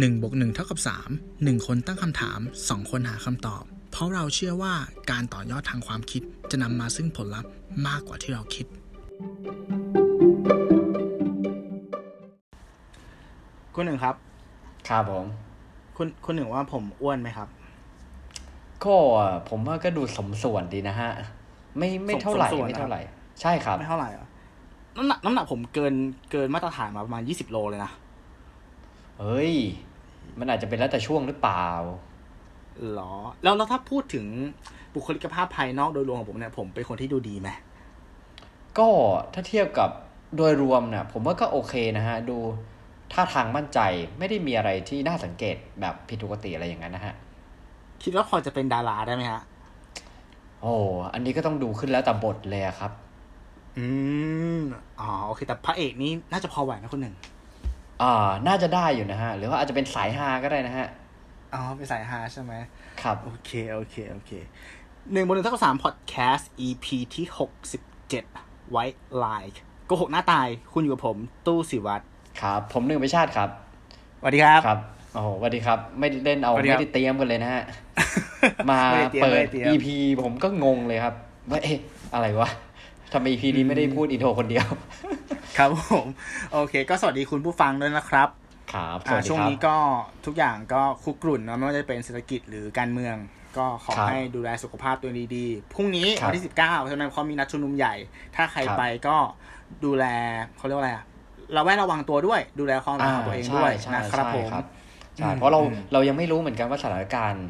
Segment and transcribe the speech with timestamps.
[0.00, 0.78] 1บวก1เท่ากับ
[1.14, 4.74] 3 1 คนตั้งคำถาม 2 คนหาคำตอบ เพราะเราเชื่อว่า
[5.10, 7.50] การต่อยอดทางความคิดจะนำมาซึ่งผลลัพธ์
[7.86, 8.66] มากกว่าที่เราคิด
[13.74, 14.14] คุณหนึ่งครับ
[14.88, 15.24] ครับผม
[15.96, 17.48] คุณคุณหนึ่งว่าผมอ้วนไหมครับ
[18.84, 18.94] ก็
[19.48, 21.10] ผมว่าก็ดูสมส่วนดีนะฮะ
[21.78, 23.00] ไม่ไม่เท่าไหร่สมส่วนไม่เท่าไหร่
[23.40, 24.26] ใช่ครับ ไม่เท่าไหร่เหรอ
[24.96, 25.94] น้ำหนักน้ำหนักผมเกิน
[26.30, 27.92] เกินมาตรฐานมาประมาณ20โลเลยนะ
[29.20, 29.52] เฮ้ย
[30.38, 31.68] มันอาจจะเป็นแล้วแต่ช่วงหรือเปล่า
[32.92, 34.26] หรอ แล้วแล้วถ้าพูดถึง
[34.94, 37.48] บุคลิกภาพภายนอกโดยรวมของผมเนี่ยผมเป็นคนที่ดูดีไหม
[38.78, 38.88] ก็
[39.34, 39.90] ถ้าเทียบกับ
[40.36, 42.38] โดยรวมเนี่ยผมว่าก็โอเคนะฮะ ดู
[43.12, 43.80] ท่าทางมั่นใจ
[44.18, 47.14] ไม่ได้มีอะไรที่น่าสังเกตแบบผิดปกติอะไรอย่างนั้นนะฮะ
[48.02, 49.42] คิดว่าพอจะเป็นดาราได้ไหมฮะ
[50.60, 50.74] โอ้
[51.12, 52.92] อันนี้ก็ต้องดูขึ้นแล้วแต่บทเลยอะครับ
[53.78, 53.86] อื
[54.58, 54.60] ม
[55.00, 57.14] อ๋อโอเค แต่พระเอกนี้น่าจะพอไหวนะคุณหนึ่ง
[58.02, 60.88] อ่า น่าจะได้อยู่นะฮะ หรือว่าอาจจะเป็นสายฮาก็ได้นะฮะ
[61.54, 62.52] อ๋อ เป็นสายฮาใช่ไหม
[63.02, 64.30] ครับ โอเค โอเค โอเค
[65.12, 68.24] หนึ่งบนหนึ่งเท่ากับสามพอดแคสต์ EP ที่หกสิบเจ็ด
[68.70, 68.84] ไว้
[69.16, 72.04] ไลค์โกหกหน้าตาย คุณอยู่กับผม ตู้สิวัตร
[72.40, 73.50] ครับ ผมหนึ่งไปชาติครับ
[74.20, 74.80] สวัสดีครับ ครับ
[75.14, 77.62] โอ้โหสวัสดีครับ ไม่ได้เล่นเอาสวัสดีไม่ครับได้เตรียมกันเลยนะฮะ
[78.70, 79.86] มาไม่ได้เตรียมเปิไม่ดได้เตรียม EP
[80.22, 81.14] ผมก็งงเลยครับ
[81.50, 81.78] ว่าเอ๊ะ
[82.14, 82.50] อะไรวะ
[83.12, 84.66] ทำไม EP นี้ไม่ได้พูดอินโทรคนเดียว
[85.58, 86.06] ครับผม
[86.52, 88.28] โอเค ก็สวัสดีคุณผู้ฟังด้วยนะครับ
[88.74, 89.76] ครับสอ่าวัสดีช่วงครับนี้ก็
[90.26, 93.16] ทุกอย่างก็คุกรุ่นนะไม่ว่าจะเป็นเศรษฐกิจหรือการเมือง
[93.56, 97.94] ก็ขอครับให้ดูแลสุขภาพตัวเองดีๆพรุ่งนี้ครับวันที่สิบเก้าใช่ไหมเขามีนัดชุมนุมใหญ่
[98.36, 99.16] ถ้าใครครับไปก็
[99.84, 100.04] ดูแล
[100.56, 101.04] เขาเรียกว่าอะไรอะ
[101.52, 104.64] เราแวดระวังตัวด้วย ดูแลความปลอดภัยของตัวเองด้วยใช่นะครับใช่ผมครับ
[105.18, 107.46] อืใช่มเพราะเราอืมเรายังไม่รู้เหมือนกันว่าสถานการณ์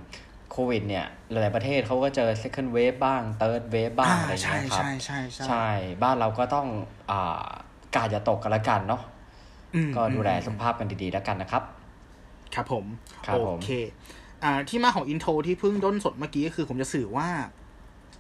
[0.53, 5.69] โควิดเนี่ยหลายๆประเทศเขาก็เจอ second wave บ้าง third wave บ้างอ่าอะไรอย่างใช่เงี้ยครับใช่ใช่ใช่ใช่
[6.03, 6.67] บ้านเราก็ต้อง
[7.11, 7.47] อ่า
[7.95, 9.03] กาดอย่าตกกันละกันเนาะ
[9.75, 11.63] อืมก็ดูแลอืมสุขภาพกันดีๆแล้วกันนะครับ
[12.55, 12.85] ครับผม
[13.27, 13.69] ครับโอผมเค
[14.45, 17.29] อ่าที่มาของอินโทรที่เพิ่งด้นสดเมื่อกี้ก็คือผมจะสื่อว่า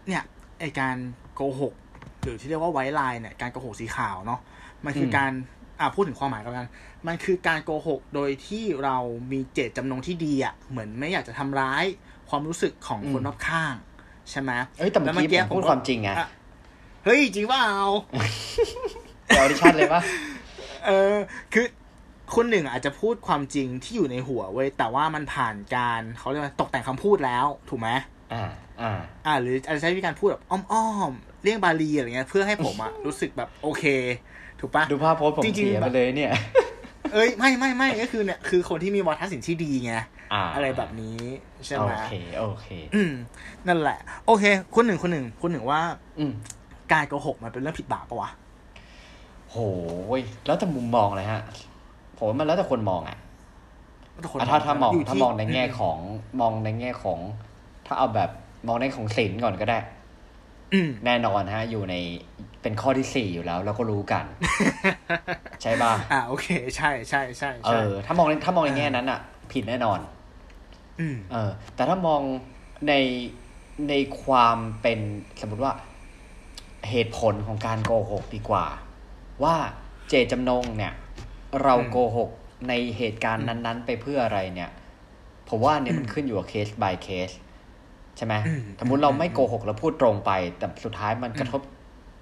[0.07, 0.23] เนี่ย
[0.61, 0.97] ไอการ
[1.35, 1.75] โกหก
[2.23, 4.41] หรือที่เรียกว่าไวท์ไลน์เนี่ยการโกหกสีขาวเนาะ
[4.85, 5.33] มันคือการ
[5.81, 6.69] อ่าพูดถึงความหมายกัน
[7.07, 8.97] มันคือการโกหกโดยที่เรา
[9.33, 11.85] มีเจตจำนงที่ดีอะ่ะ เหมือนไม่อยากจะทำร้าย
[12.33, 13.75] ความรู้สึกของคนรอบข้าง
[14.31, 16.29] ใช่ไหมเอ้ยแต่เมื่อกี้ผมพูดความจริงไงอะ
[17.05, 17.87] เฮ้ย จริงว่าเอา
[19.27, 20.01] เดี๋ยวออดิชั่นเลยปะ
[20.87, 21.15] เออ
[21.53, 21.67] คือ
[22.35, 27.89] คุณหนึ่งอาจจะพูดความจริงที่อยู่ในหัวเว้ยแต่ว่ามันผ่านการเขาเรียกว่าตกแต่งคำพูดแล้ว ถูกไหม
[28.33, 28.51] อ่า
[28.81, 33.85] อ่าอ่า หรืออาจจะใช้วิธีการพูดแบบอ้อมๆเลี่ยงบาลีอะไรเงี้ยเพื่อให้ผมอะรู้สึกแบบโอเค
[34.61, 36.33] ถูกปะดูภาพโพสต์ผมจริงๆเสียแบไปบเลยเนี่ย
[37.15, 39.95] เอ้ยไม่ไม่ไม่ก็คือเนี่ยคือคนที่มีวัฒนศิลป์ที่ดีไง
[40.33, 41.17] อ่าอะไรแบบนี้
[41.67, 43.13] ใช่โอไหมเคโอเคอืม
[43.69, 44.45] นั่นแหละ โอเค
[44.75, 45.81] คนหนึ่งคนหนึ่งคนหนึ่งว่า
[46.19, 46.33] อืม
[46.93, 48.31] การโกหกมันเป็นเรื่องผิดบาปปะวะ
[49.51, 49.57] โห
[50.19, 51.43] ยแล้วแต่มุมมองเลยฮะ
[52.17, 53.19] ผมว่ามันแล้วแต่คนมองอะ
[54.21, 55.99] แต่คนอะถ้าถ้ามองยู่ถ้าที่มองในแง่ของ
[56.41, 57.19] มองในแง่ของ
[57.87, 58.31] ถ้าเอาแบบ
[58.67, 59.79] มองในของศิลป์ก่อนก็ได้
[60.75, 61.95] อืมแน่นอนฮะ อยู่ใน
[62.63, 64.25] เป็นข้อที่สี่อยู่แล้ว เราก็รู้กัน
[65.63, 69.21] ใช่ป่ะอ่าโอเค ใช่ใช่ใช่เอใช่อถ้ามองในถ้ามองในแง่นั้นอะ
[69.53, 70.22] ผิดแน่นอนอืม
[71.33, 72.23] เออ แต่ถ้ามอง
[72.89, 72.95] ใน
[73.89, 74.99] ในความเป็น
[75.41, 75.73] สมมติว่า
[76.91, 78.67] เหตุผลของการโกหกดีกว่า
[79.43, 79.57] ว่า
[80.09, 80.93] เจตจำนงเนี่ย
[81.63, 82.31] เราอืมโกหก
[82.69, 84.71] ในเหตุการณ์นั้น ๆ ไปเพื่ออะไรเนี่ย
[85.49, 87.31] ผมว่าอันเนี้ยมันขึ้นอยู่กับเคส by เคส
[88.17, 91.61] ใช่ไหมอืมสมมติเราไม่โกหกเราพูดตรงไป แต่สุดท้ายมันกระทบ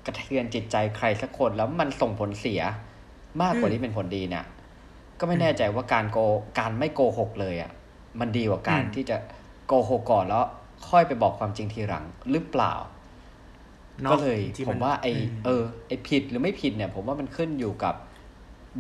[0.06, 2.60] กระเทือนจิตใจใครสักคนแล้วมันส่งผลเสีย
[3.42, 4.44] มากกว่าอืมที่เป็นผลดีเนี่ย
[5.18, 6.18] ก็ไม่แน่ใจว่าการโก
[6.58, 7.70] การไม่โกหกเลยอะ
[8.20, 9.16] มันดีกว่าการอืมที่จะ
[9.66, 10.44] โกหกก่อนแล้ว
[10.88, 12.74] ค่อยไปบอกความจริงทีหลังหรือเปล่า
[14.04, 17.94] นอะก็เลยที่ผมว่าไอมเออไอผิดหรือไม่ผิดเนี่ย ผมว่ามันขึ้นอยู่กับ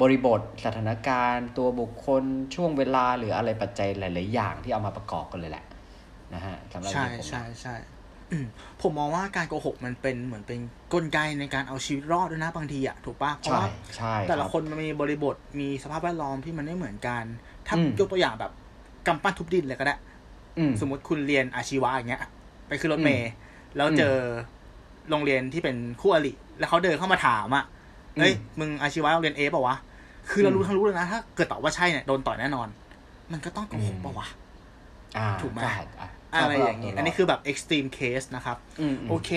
[0.00, 2.22] บริบทสถานการณ์ ตัวบุคคล
[2.54, 5.64] ช่วงเวลาหรืออะไรปัจจัยหลาย ๆ อย่างที่เอามาประกอบกันเลยแหละ
[6.34, 7.74] นะฮะสำหรับใช่ที่ผมใช่ใช่
[8.32, 8.46] อืม
[8.82, 10.58] ผมมองว่าการโกหกมันเป็นเหมือนเป็น
[10.94, 17.24] กลไกในการเอาชีวิตรอดด้วยนะบางทีอะถูกปะเพราะใช่ว่าใช่แต่ละรับคนมันมีบริบทมีสภาพแวดล้อมที่มันไม่เหมือนกัน
[17.66, 18.52] ถ้าอืมยกตัวอย่างแบบ
[19.06, 19.96] กำปั้นทุบดินเลยก็ได้
[20.58, 22.22] อืมสมมติคุณเรียนอาชีวะอย่างเงี้ย
[22.68, 23.30] ไปขึ้นรถเมล์
[23.76, 24.14] แล้วเจอ
[25.10, 27.64] โรงเรียนที่เป็นคู่อริแล้วเขาเดินเข้ามาถามอะ
[28.18, 29.76] เฮ้ยอืมมึงอาชีวะโรงเรียนเอเปล่าวะ
[30.30, 32.68] คือเราอืมรู้ทั้งรู้เลยนะถ้าเกิดตอบว่าใช่เนี่ยโดนต่อยแน่นอน
[33.32, 34.26] มันก็ต้องโกหกอืมปะวะ
[35.16, 36.06] อ่าถูกไหมอาจอ่
[36.42, 39.30] อะไรอย่างงี้ก็อันนี้คือแบบ extreme case นะครับอืมอืมโอเค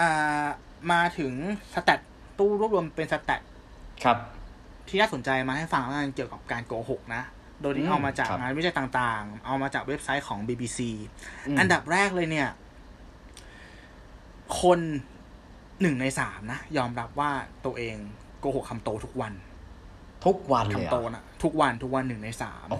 [0.00, 0.46] อ่า
[0.92, 1.32] มาถึง
[1.74, 2.00] สแตท
[2.38, 3.42] ตู้รวบรวมเป็นสแตท
[4.04, 4.16] ครับ
[4.88, 7.22] ที่น่าสนใจมาให้ฟังแล้วกันเกี่ยวกับการโกหกนะ
[7.62, 10.78] โดยที่อืมเอามาจากครับงานวิจัยต่างๆ เอามาจากเว็บไซต์ของ BBC
[11.54, 12.48] มอันดับแรกเลยเนี่ย
[14.60, 14.78] คน
[15.80, 17.30] หนึ่งในสามนะ ยอมรับว่า
[17.64, 17.96] ตัวเอง
[18.40, 19.32] โกหกคำโตทุกวัน
[20.26, 22.78] ทุกวันเลยคำเหรโตอนะทุกวันทุกวันหนึ่งในสามโอ้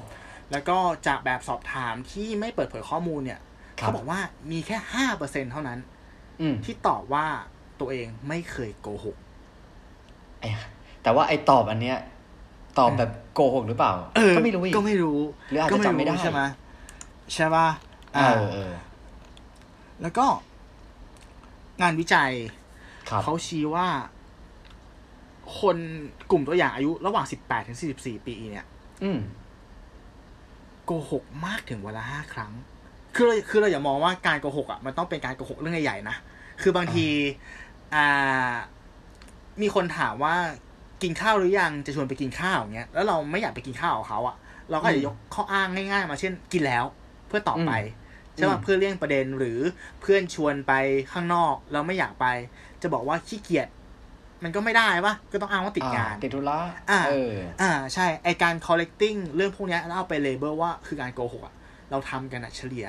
[0.53, 3.41] แล้วก็จากแบบสอบถามที่ไม่เปิดเผยข้อมูลเนี่ย
[3.81, 5.79] ครับเขาบอกว่ามีแค่ห้าเปอร์เซ็นเท่านั้น
[6.41, 7.27] อืมที่ตอบว่า
[7.81, 9.17] ตัวเองไม่เคยโกหก
[10.41, 10.49] ไอ้
[11.03, 11.99] แต่ว่าไอ้ตอบอันเนี้ย
[12.79, 15.19] ตอบแบบโกหกหรือเปล่าเออก็ไม่รู้อีกก็ไม่รู้
[15.49, 16.41] หรืออาจจะก็จำไม่ได้ใช่ไหม
[17.35, 17.69] ใช่ป่ะ
[18.15, 18.73] เออ่าอเออ
[20.03, 20.27] แล้วก็
[21.83, 22.33] งานวิจัย
[23.11, 23.87] ครับเขาชี้ว่า
[25.61, 25.77] คน
[26.31, 28.67] กลุ่มตัวอย่างอายุ ระหว่าง18ถึง44ปีเนี่ย
[29.03, 29.19] อืม
[30.85, 32.53] โกหกมากถึงวันละห้าครั้ง
[33.15, 36.17] คือเราคือเราอย่ามองว่าการโกหกอะมันต้องเป็นการโกหกเรื่องใหญ่ๆนะ
[36.63, 37.07] คือบางที
[37.95, 38.53] อ่า
[39.63, 40.35] มีคนถามว่า
[41.03, 44.37] กินข้าวหรือยังจะชวนไปกินข้าวอย่างเงี้ยแล้วเราไม่อยากไปกินข้าวกับเขาอะ
[44.71, 46.85] เราก็อาจจะยกข้ออ้างง่ายๆ มาเช่นกินแล้ว
[47.29, 47.73] เพื่อตอบไป
[48.35, 49.59] ใช่ป่ะอืมเพื่อเลี่ยงประเด็นหรือ
[50.01, 50.73] เพื่อนชวนไป
[51.13, 52.27] ข้างนอกแล้วไม่อยากไป
[52.83, 53.69] จะบอกว่าขี้เกียจ
[54.45, 56.59] มันก็ไม่ได้ปะก็ต้องอ้างว่าติดงานอ่ติดธุระ
[56.91, 61.55] อ่าเอออ่าใช่ไอการ collecting เรื่องพวกเนี้ยแล้วเอาไปเลเบลว่าคือการโกหกอะ
[61.91, 62.87] เราทำกันอะเฉลี่ย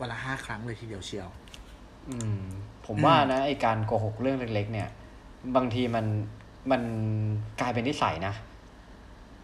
[0.00, 1.28] วันละห้าครั้งเลยทีเดียวเชียว
[2.08, 2.42] อืม
[2.86, 4.88] ผมอืมว่านะไอ้การโกหกเรื่องเล็ก ๆ เนี่ย
[5.56, 6.06] บางทีมัน
[6.70, 6.82] มัน
[7.60, 8.34] กลายเป็นนิสัยนะ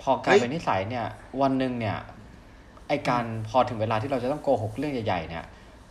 [0.02, 1.06] พอกลายเป็นนิสัยเนี่ย
[1.40, 1.98] วันหนึ่งเนี่ย
[2.88, 5.44] ไอ้การพอถึงเวลาที่เราจะต้องโกหกเรื่องใหญ่ๆเนี่ย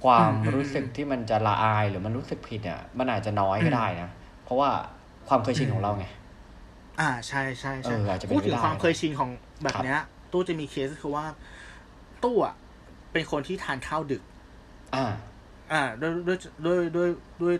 [0.03, 4.09] ความรู้สึกที่มันจะละอายหรือมันรู้สึกผิดเนี่ย มันอาจจะน้อยก็ได้นะ
[4.43, 4.69] เพราะว่า
[5.27, 6.05] ความเคยชินของเราไง
[6.99, 9.29] อ่าใช่ใช่ใช่เอออาจจะเป็นพูดถึไปงได้ความเคยชินของ
[9.63, 9.99] แบบเนี้ย
[10.31, 11.25] ตู้จะมีเคสก็คือว่า
[12.23, 12.53] ตู้อะ
[13.11, 14.23] เป็นคนที่ทานข้าวดึก
[14.95, 15.05] อ่า
[15.71, 17.09] อ่าด้วยด้วยด้วยด้วย
[17.43, 17.55] ด้วย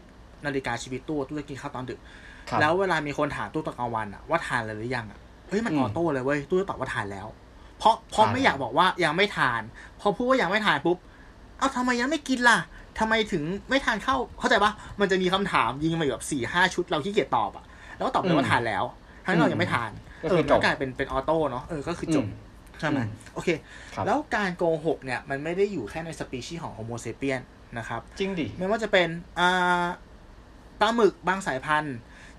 [0.46, 2.27] นาฬิกาชีวิตตู้ตู้จะกินข้าวตอนดึกครับ
[2.62, 7.28] แล้วเวลามีคนถามตู้ตอนกลางวันอะว่าทานอะไรหรือยังอะเฮ้ยมันอือม auto เลยเว้ยตู้จะตอบว่าทานแล้ว
[7.80, 9.62] เพราะเพราะทานไม่อยากบอกว่ายังไม่ทาน
[10.00, 10.98] พอพูดว่ายังไม่ทานปุ๊บ
[11.58, 12.58] เอ้าทำไมยังไม่กินล่ะ
[13.00, 17.66] ทำไมถึงไม่ทานข้าวเข้าใจปะมันจะมีคำถามยิงมาแบบสี่ห้าชุดเราขี้เกียจตอบอะ
[17.96, 18.84] แล้วก็ตอบเลยว่าทานแล้ว
[19.26, 19.92] ทั้งที่เรายังไม่ทาน
[20.24, 22.34] ก็เออคือจบก็กลายเป็นเป็น auto เนาะเออก็คือจบอืม
[22.80, 23.50] ใช่ไหมอืมโอเค
[23.96, 27.42] ครับแล้วการโกหกเนี่ย มันไม่ได้อยู่แค่ในสปีชีส์ของ Homo sapiens
[27.78, 29.08] นะครับ จริงดิ ไม่ว่าจะเป็น
[29.40, 29.86] อ่า
[30.80, 31.98] ปลาหมึกบางสายพันธุ์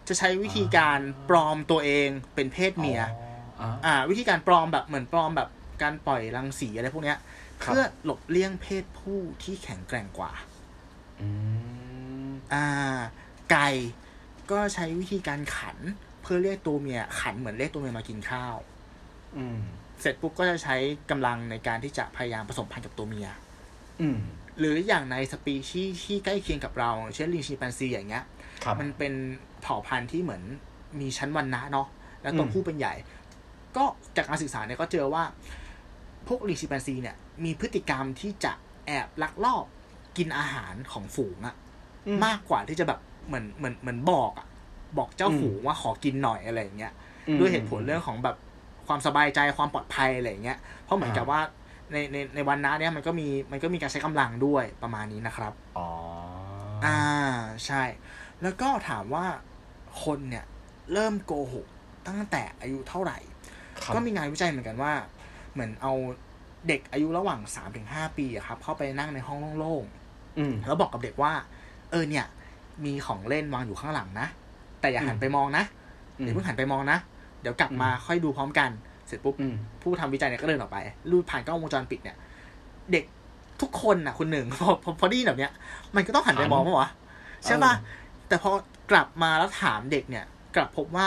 [0.08, 1.00] จะใช้วิธีการ
[1.30, 3.00] ปลอมตัวเองเป็นเพศเมีย
[3.60, 5.48] อ๋ออ่าอ่า วิธีการปลอมแบบเหมือนปลอมแบบ
[5.82, 7.18] การปล่อยรังสีอะไรพวกเนี้ย
[7.62, 10.32] ครับเพื่อหลบเลี่ยงเพศผู้ที่แข็งแกร่งกว่า
[11.20, 11.28] อื
[12.28, 12.66] มอ่า
[13.50, 13.68] ไก่
[14.50, 15.76] ก็ใช้วิธีการขัน
[16.22, 18.56] เพื่อเรียกตัวเมียขันเหมือนเรียกตัวเมียมากินข้าว
[19.36, 19.58] อืม
[20.00, 20.76] เสร็จปุ๊บก็จะใช้
[21.10, 23.28] กำลังในการที่จะพยายามผสมพันธุ์กับตัวเมีย
[24.00, 24.18] อืม
[24.58, 28.24] หรืออย่างในสปีชีส์ที่ใกล้เคียงกับเราอย่างเช่นลิงชิมแปนซีอย่างเงี้ย
[28.64, 29.12] ครับมันเป็น
[29.62, 30.42] เผ่าพันธุ์ที่เหมือน
[31.00, 31.86] มีชั้นวรรณะเนาะ
[32.22, 32.94] แล้วตัวอืมผู้เป็นใหญ่
[33.76, 33.84] ก็
[34.16, 35.24] จากการศึกษาเนี่ยก็เจอว่า
[36.28, 38.52] พวกลิงชิมแปนซีเนี่ย มีพฤติกรรมที่จะ
[38.86, 39.64] แอบลักลอบ
[40.16, 41.54] กินอาหารของฝูงอะ
[42.06, 44.46] อืมากกว่าที่จะแบบเหมือนเหมือนเหมือนบอกอะ
[44.98, 46.92] บอกเจ้าอืมฝูงว่าขอกินหน่อยอะไรอย่างเงี้ย
[47.28, 48.36] อืมด้วยเหตุผลเรื่องของแบบ
[48.86, 51.40] ความสบายใจความปลอดภัยอะไรอย่างเงี้ยเพราะเหมือนกับอ่าว่า
[51.92, 55.88] ในในในวันน้าเนี่ยมันก็มีมันก็มีการใช้กำลังด้วยประมาณนี้นะครับ อ๋อ
[56.86, 57.00] อ่า
[57.66, 57.82] ใช่
[58.42, 59.26] แล้วก็ถามว่า
[60.04, 60.44] คนเนี่ย
[60.92, 61.66] เริ่มโกหก
[62.08, 63.18] ตั้งแต่อายุเท่าไหร่
[63.82, 64.92] ครับก็มีงานวิจัยเหมือนกันว่า
[65.52, 65.92] เหมือนเอา
[66.68, 69.84] เด็กอายุระหว่างสามถึงห้าปีอะครับเข้าไปนั่งในห้องโล่ง
[70.38, 71.32] อืมๆแล้วบอกกับเด็กว่า
[71.90, 72.26] เออเนี่ย
[72.84, 74.26] มีของเล่นวางอยู่ข้างหลังนะ
[74.80, 75.64] แต่อย่าหันอืมไปมองนะ
[76.18, 76.98] อืมอย่าเพิ่งหันไปมองนะ
[77.40, 78.70] เดี๋ยวกลับมาค่อยดูพร้อมกัน
[79.06, 80.78] เสร็จปุ๊บอืมผู้ทำวิจัยเนี่ยก็เดินออกไป
[81.10, 82.16] รูดผ่านกล้องวงจรปิดเนี่ย
[82.92, 83.04] เด็ก
[83.60, 85.52] ทุกคนน่ะคุณหนึ่งพอพอพอได้ยินแบบเนี้ย
[85.96, 86.90] มันก็ต้องหันไปมองปะวะ
[87.44, 87.72] ใช่ป่ะ
[88.28, 88.50] แต่พอ
[88.90, 90.24] กลับมาแล้วถามเด็กเนี่ย
[90.56, 91.06] กลับพบว่า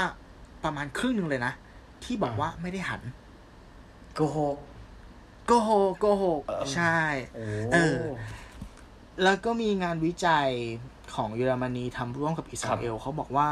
[0.63, 1.53] ประมาณครึ่งหนึ่งเลยนะ
[2.03, 3.01] ที่บอกว่าไม่ได้หัน
[4.15, 4.57] โกหก
[5.47, 6.97] โกหกโกหกเออใช่
[7.35, 8.01] โอ้เออ
[9.23, 10.49] แล้วก็มีงานวิจัย
[11.15, 13.49] ของเยอรมนีทำร่วมกับอิสราเอลเขาบอกว่า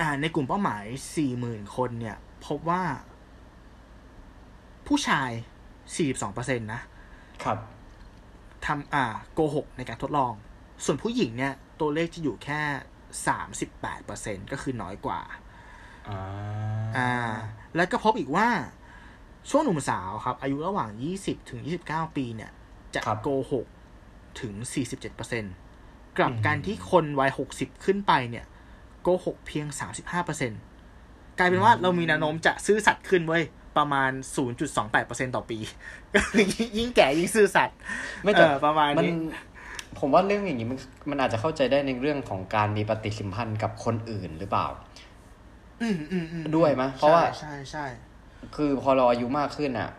[0.00, 0.84] อ่า ในกลุ่มเป้าหมาย
[1.16, 2.82] สี่หมื่นคนเนี่ย พบว่า
[4.86, 5.30] ผู้ชาย
[5.94, 6.80] สี่สิบสองเปอร์เซ็นตนะ
[7.44, 7.58] ครับ
[8.66, 10.32] ทำอ่าโกหกในการทดลอง
[10.84, 12.60] ส่วนผู้หญิงเนี่ยตัวเลขจะอยู่แค่
[13.26, 15.20] สามสิบแปดเปอร์เซ็นก็คือน้อยกว่า
[16.08, 16.20] อ่า
[16.96, 17.12] อ่า
[17.76, 18.48] แล้วก็พบอีกว่า
[19.50, 22.50] ช่วงหนุ่มสาวครับ อายุระหว่างยี่สิบถึงยี่สิบเก้าปีเนี่ย
[22.94, 23.66] จะครับโกหก
[24.40, 25.44] ถึงสี่สิบเจ็ดเปอร์เซ็น
[26.18, 28.44] กลับการที่คนวัยหกสิบขึ้นไปเนี่ย
[29.02, 30.52] โกหกเพียงสามสิบห้าเปอร์เซ็น
[31.38, 33.44] กลายเป็นว่าเรามีแนวโน้มจะซื่อสัตย์ขึ้นเว้ย
[33.76, 35.58] ประมาณศูนย์จุดสองแปดเปอร์เซ็นต่อปี
[36.14, 36.42] ก็คือ
[36.78, 37.76] ยิ่งแก่ยิ่งซื่อสัตย์
[38.24, 39.14] ไม่แต่เออประมาณมันนี้
[39.98, 40.78] ผมว่าเรื่องอย่างนี้มัน
[41.10, 44.66] มันอาจจะเข้าใจได้ในเรื่องของการมีปฏิสัมพันธ์กับคนอื่นหรือเปล่า
[45.82, 47.86] อืมอืมอืมด้วยมั้ยเพราะว่าใช่ใช่
[48.56, 49.90] คือพอเราอายุมากขึ้นอะ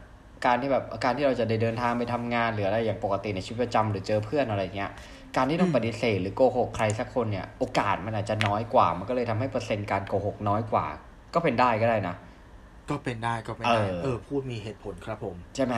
[0.46, 4.92] การที่แบบการที่เราจะได้เดินทางไปทำงานหรืออะไรอย่างปกติในชีวิตประจำหรือเจอเพื่อนอะไรเงี้ย
[5.36, 10.86] การที่ต้องปฏิเสธหรือโกหกใครสักคนเนี่ยโอกาสมันอาจจะน้อยกว่า มันก็เลยทำให้เปอร์เซ็นต์การโกหกน้อยกว่า
[11.34, 12.16] ก็เป็นได้ก็ได้นะ
[12.90, 15.76] ก็เป็นได้ก็เป็นได้เออเออพูดมีเหตุผลครับผม ใช่ไหม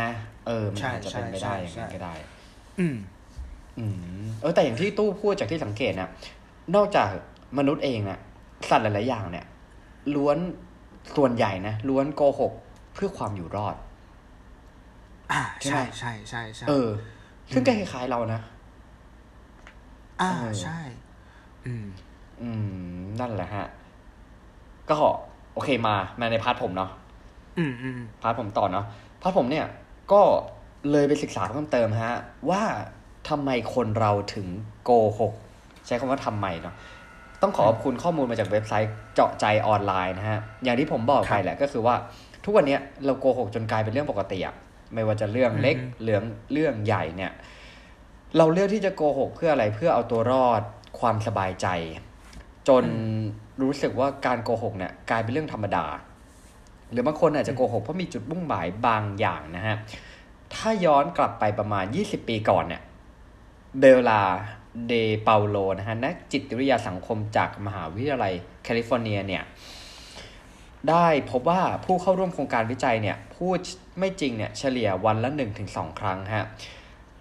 [0.48, 2.14] เออมันใช่อาจจะเป็นไปได้อย่างใช่นั้นก็ได้
[2.80, 2.96] อืมอืม
[4.42, 6.10] เออแต่อย่างที่ตู้พูดจากที่สังเกตนะ
[6.76, 7.10] นอกจาก
[7.58, 8.20] มนุษย์เองนะ
[8.70, 9.46] สัตว์หลายๆอย่างเนี่ย
[10.16, 10.38] ล้วน
[11.16, 12.54] ส่วนใหญ่นะล้วนโกหก
[12.94, 13.76] เพื่อความอยู่รอด
[15.32, 16.90] อ่า ใช่ไหมใช่ใช่ใช่ใช่เออ
[17.54, 18.40] ซึ่งก็คล้ายๆเรานะ
[20.22, 20.80] อ่าเออใช่
[21.66, 21.86] อืม
[22.42, 22.50] อื
[22.96, 23.68] ม นั่นแหละฮะ
[24.90, 24.98] ก็
[25.54, 26.90] โอเคมา มาใน part ผมเนาะ
[27.58, 28.86] อืมอืม part ผมต่อเนาะ
[29.22, 29.66] part ผมเนี่ย
[30.12, 30.22] ก็
[30.92, 32.14] เลยไปศึกษาเพิ่มเติมฮะ
[32.50, 32.62] ว่า
[33.30, 34.48] ทำไมคนเราถึง
[34.84, 35.34] โกหก
[35.86, 36.76] ใช้คำว่าทำไมเนาะ
[37.42, 41.96] ต้องขอขอบคุณข้อมูลมาจากเว็บไซต์เจาะใจออนไลน์นะฮะ อย่างที่ผมบอกไปแหละก็คือว่า
[42.46, 44.56] ทุกวันเนี้ยเราโกหกจนกลายเป็นเรื่องปกติอะ
[44.94, 47.32] ไม่ว่าจะเรื่องเล็กเรื่องเรื่องใหญ่เนี่ย
[48.38, 50.62] เราเลือกที่จะโกหกเพื่ออะไรเพื่อเอาตัวรอด
[51.00, 51.68] ความสบายใจ
[52.68, 52.86] จน
[53.62, 55.86] รู้สึกว่าการโกหกเนี่ยกลายเป็นเรื่องธรรมดา
[56.92, 59.76] หรือบางคนอาจจะโกหกเพราะมีจุดมุ่งหมายบางอย่างนะฮะ
[60.54, 62.82] ถ้าย้อนกลับไปประมาณ 20 ปีก่อนเนี่ย
[63.80, 64.24] เบลลา
[64.88, 69.44] เดเปาโลนะฮะนักจิตวิทยาสังคมจากมหาวิทยาลัยแคลิฟอร์เนียเนี่ย
[70.90, 73.60] ได้พบว่าผู้เข้าร่วมโครงการวิจัยเนี่ยพูด
[74.00, 75.30] ไม่จริงเนี่ยเฉลี่ยวันละ
[75.66, 76.48] 1-2 ครั้งฮะ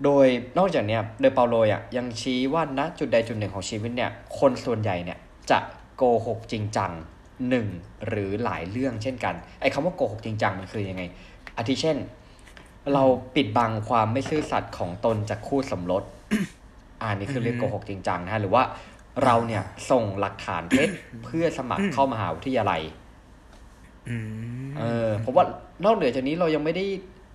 [0.04, 0.26] โดย
[0.58, 5.18] นอกจากเนี้ยเดเปาโลอะยังชี้ว่าณจุดใดจุดหนึ่งของชีวิตเนี่ยคนส่วนใหญ่เนี่ย
[5.50, 5.58] จะ
[5.96, 6.92] โกหกจริงจัง
[7.48, 7.66] หนึ่ง
[8.08, 11.02] หรือหลายเรื่องเช่นกันไอ้คำว่าโกหกจริงจังมันคือยังไง
[11.56, 11.96] อาทิเช่น
[12.92, 16.02] เราปิดบังความไม่ซื่อสัตย์ของตนจากคู่สมรส
[17.00, 18.62] อ่านี่คือเรียกโกหกจริงจังนะฮะหรือว่า
[19.24, 20.88] เราเนี่ยส่งหลักฐานเท็จ
[21.24, 22.82] เพื่อสมัครเข้ามหาวิทยาลัย
[24.08, 24.16] อื
[24.66, 25.44] มเออผมว่า
[25.84, 26.84] นอกเหนือจากนี้เรายังไม่ได้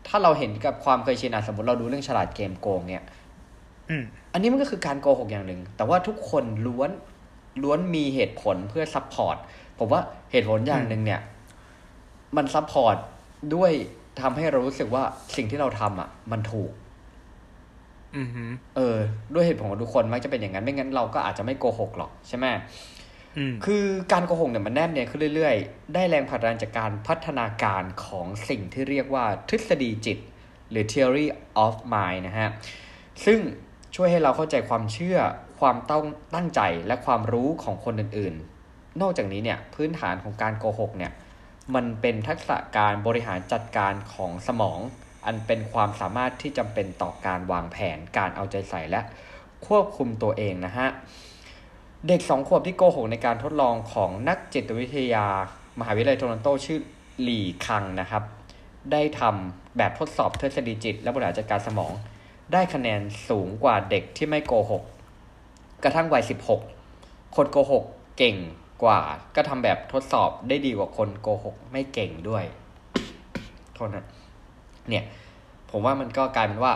[0.07, 3.03] ถ้าเราเห็นกับความเคยชินอะสมมติเราดูเรื่องฉลาดเกมโกงเนี่ย
[3.89, 4.03] อืม
[4.33, 6.89] อันนี้มันก็คือการโกหกอย่างหนึ่ง แต่ว่าทุกคนล้วน
[7.63, 9.37] ล้วนมีเหตุผลเพื่อ support
[9.79, 10.01] ผมว่า
[10.31, 11.21] เหตุผลอย่างหนึ่งเนี่ย
[12.37, 12.95] มัน support
[13.55, 13.71] ด้วย
[14.21, 15.03] ทำให้เรารู้สึกว่า
[15.35, 16.88] สิ่งที่เราทำอะ มันถูกอืมฮึ
[18.75, 18.97] เออ
[19.33, 22.45] ด้วยเหตุผลของทุกคนมักจะเป็นอย่างนั้นไม่งั้นเราก็อาจจะไม่โกหกหรอกใช่ไหม
[23.37, 30.17] อืมคือการโกหกเนี่ยมันแนบเนียนขึ้นเรื่อยๆ ได้แรงผลักดันจากการพัฒนาการของสิ่งที่เรียกว่าทฤษฎีจิต
[30.69, 31.25] หรือ theory
[31.65, 32.49] of mind นะฮะ
[33.25, 33.39] ซึ่ง
[33.95, 35.17] ช่วยให้เราเข้าใจความเชื่อ
[35.59, 41.11] ความต้องตั้งใจและความรู้ของคนอื่นๆ นอกจากนี้เนี่ยพื้นฐานของการโกหกเนี่ย
[41.75, 44.79] มันเป็นทักษะการบริหารจัดการของสมอง
[45.29, 49.01] อันเป็นความสามารถที่จำเป็นต่อการวางแผนการเอาใจใส่และ
[49.67, 50.87] ควบคุมตัวเองนะฮะ
[52.07, 55.25] เด็กสองขวบที่โกหกในการทดลองของนักจิตวิทยา
[55.79, 56.79] มหาวิทยาลัยโทรอนโตชื่อ
[57.21, 58.23] หลี่คังนะครับ
[58.91, 61.91] ได้ทำแบบทดสอบทฤษฎีจิต และบริหารจัดการสมอง
[62.53, 64.83] ได้คะแนนสูงกว่าเด็กที่ไม่โกหก
[65.83, 66.61] กระทั่งวัยสิบหก
[67.35, 67.83] คนโกหก
[68.17, 68.37] เก่ง
[68.83, 69.01] กว่า
[69.35, 72.43] ก็ทำแบบทดสอบได้ดีกว่าคนโกหกไม่เก่งด้วย
[73.73, 74.05] โทษนะ
[74.89, 75.05] เนี่ย
[75.71, 76.73] ผมว่ามันก็กลายเป็นว่า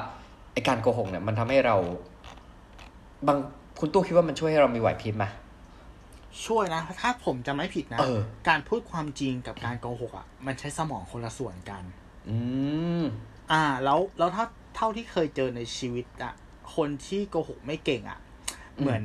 [0.54, 1.76] ไอการโกหกเนี่ยมันทำให้เรา
[3.28, 3.38] บาง
[3.80, 5.26] คุณตู้คิดว่ามันช่วยให้เรามีไหวพริบไหม
[6.46, 11.84] ช่วยนะ ถ้าผมจะไม่ผิดนะเออการพูดความจริงกับการโกหกอะ มันใช้สมองคนละส่วนกัน
[12.30, 12.38] อื
[13.02, 13.04] ม
[13.52, 16.34] อ่า แล้วแล้วถ้าเท่าที่เคยเจอในชีวิตอะ
[16.76, 18.20] คนที่โกหกไม่เก่งอะ
[18.78, 19.04] อืมเหมือน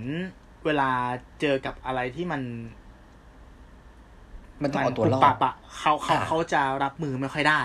[0.64, 0.90] เวลา
[1.40, 2.42] เจอกับอะไรที่มัน
[4.62, 7.60] มันต้องเอาตัวรอปุบปัดบอะเขาเขาอ่าเขาจะรับมือไม่ค่อยได้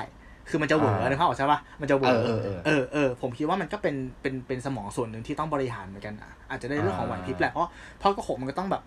[0.49, 7.69] คือมันจะเหวออ่านะครับใช่ปะมันจะเหวอเออเออเออเออเออผมคิดว่ามันก็เป็นเป็นเป็นสมองส่วนหนึ่งที่ต้องบริหารเหมือนกันอะอาจจะได้เรื่องของไหวพริบแหละเพราะ
[7.99, 8.81] เพราะโกหกมันก็ต้องแบบ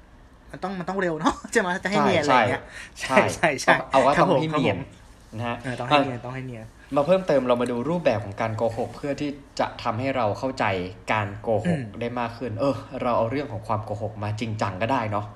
[0.53, 2.63] มันต้องมันต้องเร็วเนาะใช่ไหมจะให้เนียนอะไรอย่างเงี้ย
[3.01, 4.81] ใช่ใช่ใช่เอาว่าครัต้บองผมให้ครับเนียนผม
[5.39, 10.65] นะฮะเออต้องให้เนียนต้องให้เนียนมาเพิ่มเติมเรามาดูรูปแบบของการโกหก เพื่อที่จะทำให้เราเข้าใจ
[11.13, 15.27] การโกหกอืมได้มากขึ้น เออ เราเอาเรื่องของความโกหกมาจริงจังก็ได้เนาะ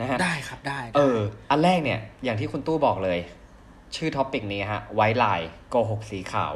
[0.00, 1.18] นะฮะได้ครับได้ได้เออ
[1.50, 3.18] อันแรกเนี่ย อย่างที่คุณตู้บอกเลย
[3.96, 6.54] ชื่อท็อปิกนี้ฮะ ไว้ลายโกหกสีขาว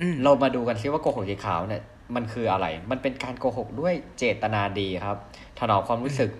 [0.00, 1.82] อืมเรามาดูกันซิว่าโกหกสีขาวเนี่ย
[2.14, 5.18] มันคืออะไร มันเป็นการโกหกด้วยเจตนาดีครับ
[5.58, 6.30] ถนอมความรู้สึก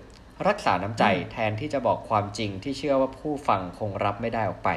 [0.47, 4.69] รักษาน้ำใจอืมแทนที่จะบอกความจริงที่เชื่อว่าผู้ฟังคงรับไม่ได้ออกไป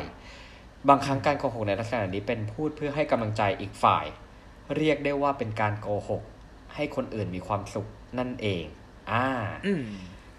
[0.88, 4.04] บางครั้งการโกหกในลักษณะนี้เป็นพูดเพื่อให้กำลังใจอีกฝ่าย
[4.76, 6.22] เรียกได้ว่าเป็นการโกหก
[6.75, 7.87] ให้คนอื่นมีความสุข
[8.18, 8.64] นั่นเอง
[9.10, 9.25] อ่า
[9.66, 9.84] อืม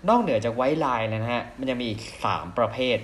[0.09, 2.97] นอกเหนือจากไว้ลายแล้วนะฮะ มันยังมีอีกสามประเภท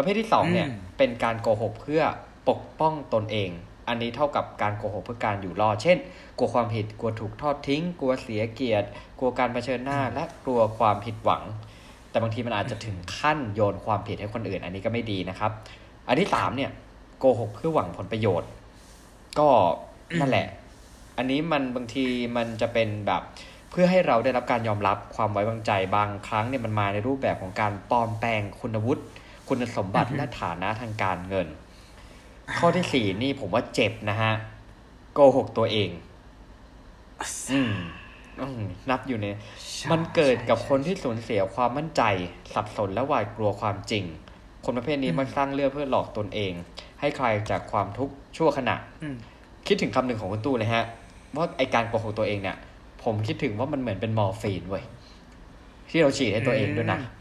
[0.00, 2.02] ประเภทที่สองเนี่ยอืมเป็นการโกหกเพื่อ
[2.48, 3.50] ปกป้องตนเอง
[3.88, 5.98] อันนี้เท่ากับการโกหกเพื่อการอยู่รอด เช่น
[6.38, 8.88] กลัวความผิด กลัวถูกทอดทิ้ง กลัวเสียเกียรติ
[9.18, 11.42] กลัวการเผชิญหน้า และกลัวความผิดหวัง
[12.10, 15.50] แต่บางทีมันอาจจะถึงขั้นโยนความผิดให้คนอื่น อันนี้ก็ไม่ดีนะครับ
[16.08, 16.70] อันที่สามเนี่ย
[17.18, 18.50] โกหกเพื่อหวังผลประโยชน์
[19.38, 19.48] ก็
[20.20, 20.46] นั่นแหละ
[21.16, 22.04] อันนี้มันบางที
[22.36, 23.22] มันจะเป็นแบบ
[23.70, 29.02] เพื่อให้เราได้รับการยอมรับความไว้วางใจบางครั้งเนี่ยมันมาในรูปแบบของการปลอมแปลงคุณวุฒิ
[29.50, 31.48] คุณสมบัติและฐานะทางการเงิน
[32.58, 34.32] ข้อที่สี่นี่ผมว่าเจ็บนะฮะ
[35.14, 35.90] โกหกตัวเอง
[37.52, 37.74] อืม
[38.40, 39.26] อืมนับอยู่ใน
[39.74, 42.02] ใช่มันเกิดกับใช่คนที่สูญเสียความมั่นใจ
[42.54, 44.04] สับสนและหวาดกลัวความจริง
[44.64, 46.52] คนประเภทนี้อืมมันสร้างเรื่องเพื่อหลอกตนเอง
[47.00, 49.14] ให้ใครจากความทุกข์ชั่วขณะอืม
[49.66, 50.84] คิดถึงคำหนึ่งของคุณตู้เลยฮะ
[51.36, 52.56] ว่าไอการโกหกตัวเองเนี่ย
[53.04, 54.84] ผมคิดถึงว่ามันเหมือนเป็นมอร์ฟีนเว้ย
[55.90, 57.19] ที่เราฉีดให้ตัวเองด้วยนะอืมอืมอืม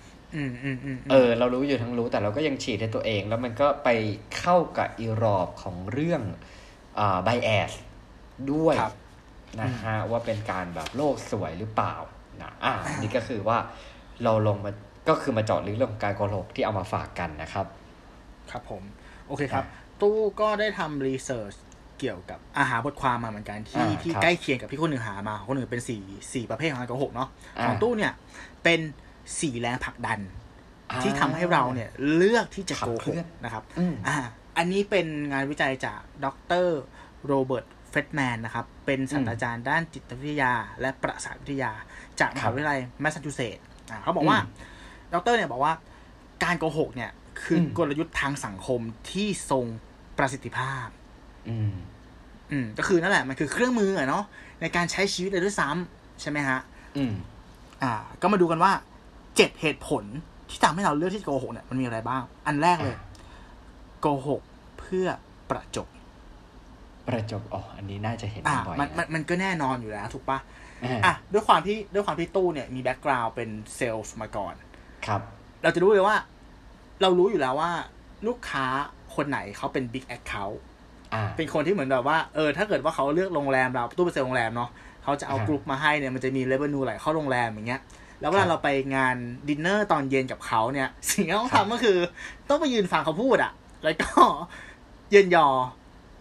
[1.12, 3.90] เออ เรารู้อยู่ทั้งรู้แต่เราก็ยังฉีดให้ตัวเอง แล้วมันก็ไป
[4.38, 6.22] เข้ากับอีรอบของเรื่อง
[7.00, 7.72] อ่าไบแอส
[8.52, 8.94] ด้วยครับ
[9.62, 11.96] นะฮะว่าเป็นการแบบโลกสวยหรือเปล่า
[12.42, 13.58] นะอ่านี่ก็คือว่า
[14.24, 14.72] เราลงมา
[15.10, 17.66] ก็คือมาเจาะลึกเรื่องของการโกหกที่เอามาฝากกันนะครับ
[18.52, 18.84] ครับผม
[19.28, 19.66] โอเคครับ
[20.02, 21.54] ตู้ก็ได้ทำรีเสิร์ช
[22.00, 26.02] เกี่ยวกับอาหารบทความมาเหมือนกันที่อ่าที่ครับใกล้เคียงกับที่คนอื่นหามาคนอื่นเป็นสี่
[26.34, 28.14] สี่ประเภทของการโกหกเนาะอ่าของตู้เนี่ย
[28.64, 28.80] เป็น
[29.40, 30.20] สี่แรงผลักดัน
[30.92, 34.18] อ่าที่ทำให้เราเนี่ยเลือกที่จะโกหกขับเคลื่อนนะครับอืมอ่า
[34.58, 36.28] อันนี้เป็นงานวิจัยจากด
[36.66, 36.68] ร
[37.26, 41.72] โรเบิร์ตเฟลด์แมนนะครับ เป็นศาสตราจารย์ด้านจิตวิทยา และประสาทวิทยา
[42.20, 44.38] จากมหาวิทยาลัยแมสซาชูเซตส์อ่าเขาบอกว่า
[45.14, 45.74] ดรเนี่ยบอกว่า
[46.44, 47.12] การโกหกเนี่ย
[47.44, 48.82] คืออืมกลยุทธ์ทางสังคม
[49.12, 49.66] ที่ทรง
[50.18, 50.88] ประสิทธิภาพ
[51.50, 51.74] อืม
[52.52, 54.24] อืม ก็คือนั่นแหละ มันคือเครื่องมืออะเนาะ
[54.62, 56.60] ในการใช้ชีวิตเลยด้วยซ้ำใช่ไหมฮะ
[56.98, 57.14] อืม
[57.84, 58.72] อ่า ก็มาดูกันว่า
[59.40, 60.04] เจ็ดเหตุผล
[60.50, 63.02] ที่ทำให้เราเลือกที่จะโกหกเนี่ยมันมีอะไรบ้าง อันแรกเลยอ่า
[64.02, 64.42] โกหก
[64.80, 65.08] เพื่อ
[65.50, 65.88] ประจบ
[67.08, 70.40] ประจบอ๋ออันนี้น่าจะเห็นอ่าบ่อยมันนะมันมันก็แน่นอนอยู่แล้ว ถูกปะ
[70.84, 74.54] อ่าอะด้วยความที่ด้วยความที่ตู้เนี่ยมีแบ็กกราว n d เป็นเซลล์มาก่อน
[75.06, 75.22] ครับ
[75.64, 76.16] เราจะรู้เลยว่า
[77.02, 77.72] เรารู้อยู่แล้วว่า
[78.28, 78.66] ลูกค้า
[79.16, 80.62] คนไหนเขาเป็น big account
[81.14, 84.70] อ่าเป็นคนที่เหมือนแบบว่าเออถ้าเกิดว่าเขาเลือกโรงแรมเราตู้เป็นเซลล์โรงแรมเนาะ
[85.04, 87.82] เขาจะเอาอ่ากรุ๊ปมาให้เนี่ยมันจะมี revenue ไหลเข้าโรงแรมอย่างเงี้ย
[88.22, 89.16] แล้วเวลาครับเราไปงาน
[89.48, 91.98] ดินเนอร์ตอนเย็นกับเขาเนี่ย สิ่งที่ต้องครับทำก็คือ
[92.50, 93.52] ต้องไปยืนฟังเขาพูดอะ
[93.84, 94.10] แล้วก็
[95.12, 95.48] เยินยอ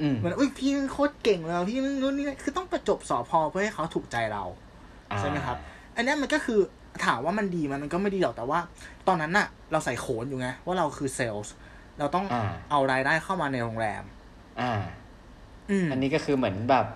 [0.01, 4.45] อืมเหมือนอุ้ยพี่โคตรเก่งเลยว่ะพี่นู่นนี่นั่นคือต้องประจบสอพอเพื่อให้เขาถูกใจเรา
[5.19, 5.57] ใช่ไหมครับ
[5.97, 6.59] อันเนี้ยมันก็คือ
[7.05, 8.61] ถามว่ามันดีไหมันมันก็ไม่ดีหรอกแต่ว่า
[9.09, 11.55] ตอนนั้นน่ะ เราใส่โขนอยู่ไงว่าเราคือเซลล์
[11.99, 14.05] เราต้องอ่าเอารายได้เข้ามาในโรงแรม
[14.61, 14.73] อ่า
[15.71, 16.87] อืมอันนี้ก็คือเหมือนแบบ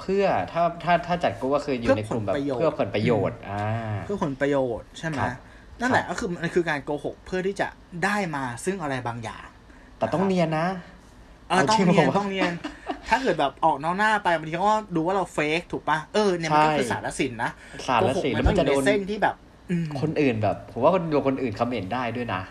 [0.00, 3.66] เพื่อถ้าถ้าถ้าจัดกูก็คืออยู่เพื่อในกลุ่มแบบผลประโยชน์เพื่อผลประโยชน์อ่า
[4.04, 5.32] เพื่อผลประโยชน์ใช่ไหมครับ
[5.80, 7.68] นั่นแหละครับก็คือมันคือการโกหกเพื่อที่จะ
[8.04, 9.46] ได้มาซึ่งอะไรบางอย่าง
[9.98, 10.66] แต่ต้องเนียนนะ
[11.48, 12.52] เออเอาต้องที่เนียนบอกว่าต้องเนียน
[13.08, 17.50] ถ้าเกิดแบบออกนอกหน้าไปบางทีเขาก็ดูว่าเราเฟกถูกปะเออเนี่ยมันก็ใช่คือสารสินนะ
[17.88, 19.36] สารโกละหกสิมันแล้วต้มัอนงอจะยู่โดในนเส้นที่แบบ
[19.70, 22.42] อืมคนอื่นแบบผมว่าคนโดนคนอื่นคอมเมนต์ได้ด้วยนะ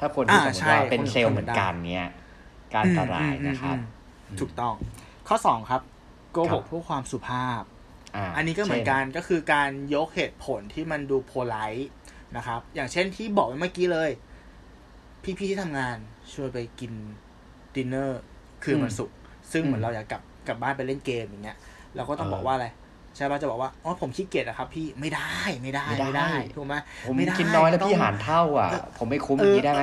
[0.00, 2.08] ถ้าคนที่อ่าสมมใช่ติว่าเป็นคนเซลล์คอมเหเมมืนอต์นได้กันเนี้ย
[2.74, 3.80] การอันตรายนะครับอืม
[4.30, 4.74] อืมถูกต้อง
[5.28, 5.82] ข้อสองครับ
[6.36, 7.62] โกหกครับเพื่อความสุภาพ
[8.16, 11.88] อ่าอันนี้ก็เหมือนกันก็คือการยกเหตุผลที่มันดูโพลไ t ์
[12.36, 14.10] นะครับ อย่างเช่นที่บอกไปเมื่อกี้เลย
[15.22, 15.96] พี่ๆที่ทำงาน
[16.32, 16.92] ชวนไปกิน
[17.74, 18.22] ดินเนอร์
[18.62, 19.16] คืนวันศุกร์
[19.52, 21.58] ซึ่งเหมือนเราอยากกลับกลับบ้านไปเล่นเกมอย่างเงี้ย
[21.96, 22.66] เราก็ต้องบอกว่าอะไร
[23.16, 26.74] ใช่ป่ะจะบอกว่าอ๋อผมขี้เกียจอะครับ พี่ไม่ได้ไม่ได้ไม่ได้ถูกไหม
[27.06, 28.68] ผมไม่ได้กินน้อยแล้วต้องพี่หารเท่าอะ
[28.98, 29.82] ผมไม่คุ้มอย่างนี้ได้ไหม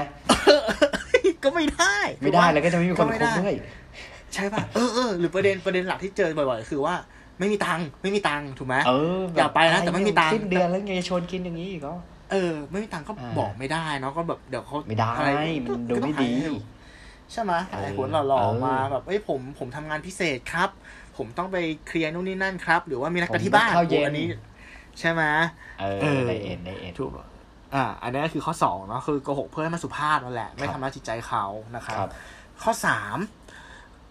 [1.43, 3.55] ก็ไม่ได้ ไม่ได้ถูกปะแล้วก็จะไม่มีคนไม่คุ้มได้ด้วย
[4.35, 6.95] ใช่ป่ะเออเออหรือประเด็นประเด็นหลักที่เจอบ่อยๆ คือว่า
[7.39, 11.93] ไม่มีตังค์ไม่มีตังค์ถูกไหมเออแบบอยากไปนะแต่ไม่มีตังค์สิ้นเดือนแล้วไงชวนกินอย่างนี้อีกก็
[12.31, 15.31] เออ ไม่มีตังค์ก็อ่าบอกไม่ได้เนาะก็แบบเดี๋ยวเขาไม่ได้อะไร
[15.65, 16.31] มันดูไม่ดี
[17.31, 20.69] ใช่ไหมเออหลายคนหล่อเออๆมาแบบเอ้ยผมผมทำงานพิเศษครับ
[21.17, 24.27] ผมต้องไปเคลียร์นู่นนี่นั่นครับ หรือว่ามีนัดกันผมที่บ้านข้าวเย็นโอ้อันนี้
[24.99, 25.23] ใช่ไหม
[25.81, 27.27] เออเออได้เอ็นได้เอ็นถูกป่ะ
[27.75, 32.09] อ่าอันนี้ก็คือข้อสองเนาะคือโกหกเพื่อให้มันสุภาพนั่นแหละ ไม่ครับทำร้ายจิตใจเขานะครับครับ
[32.63, 33.17] ข้อสาม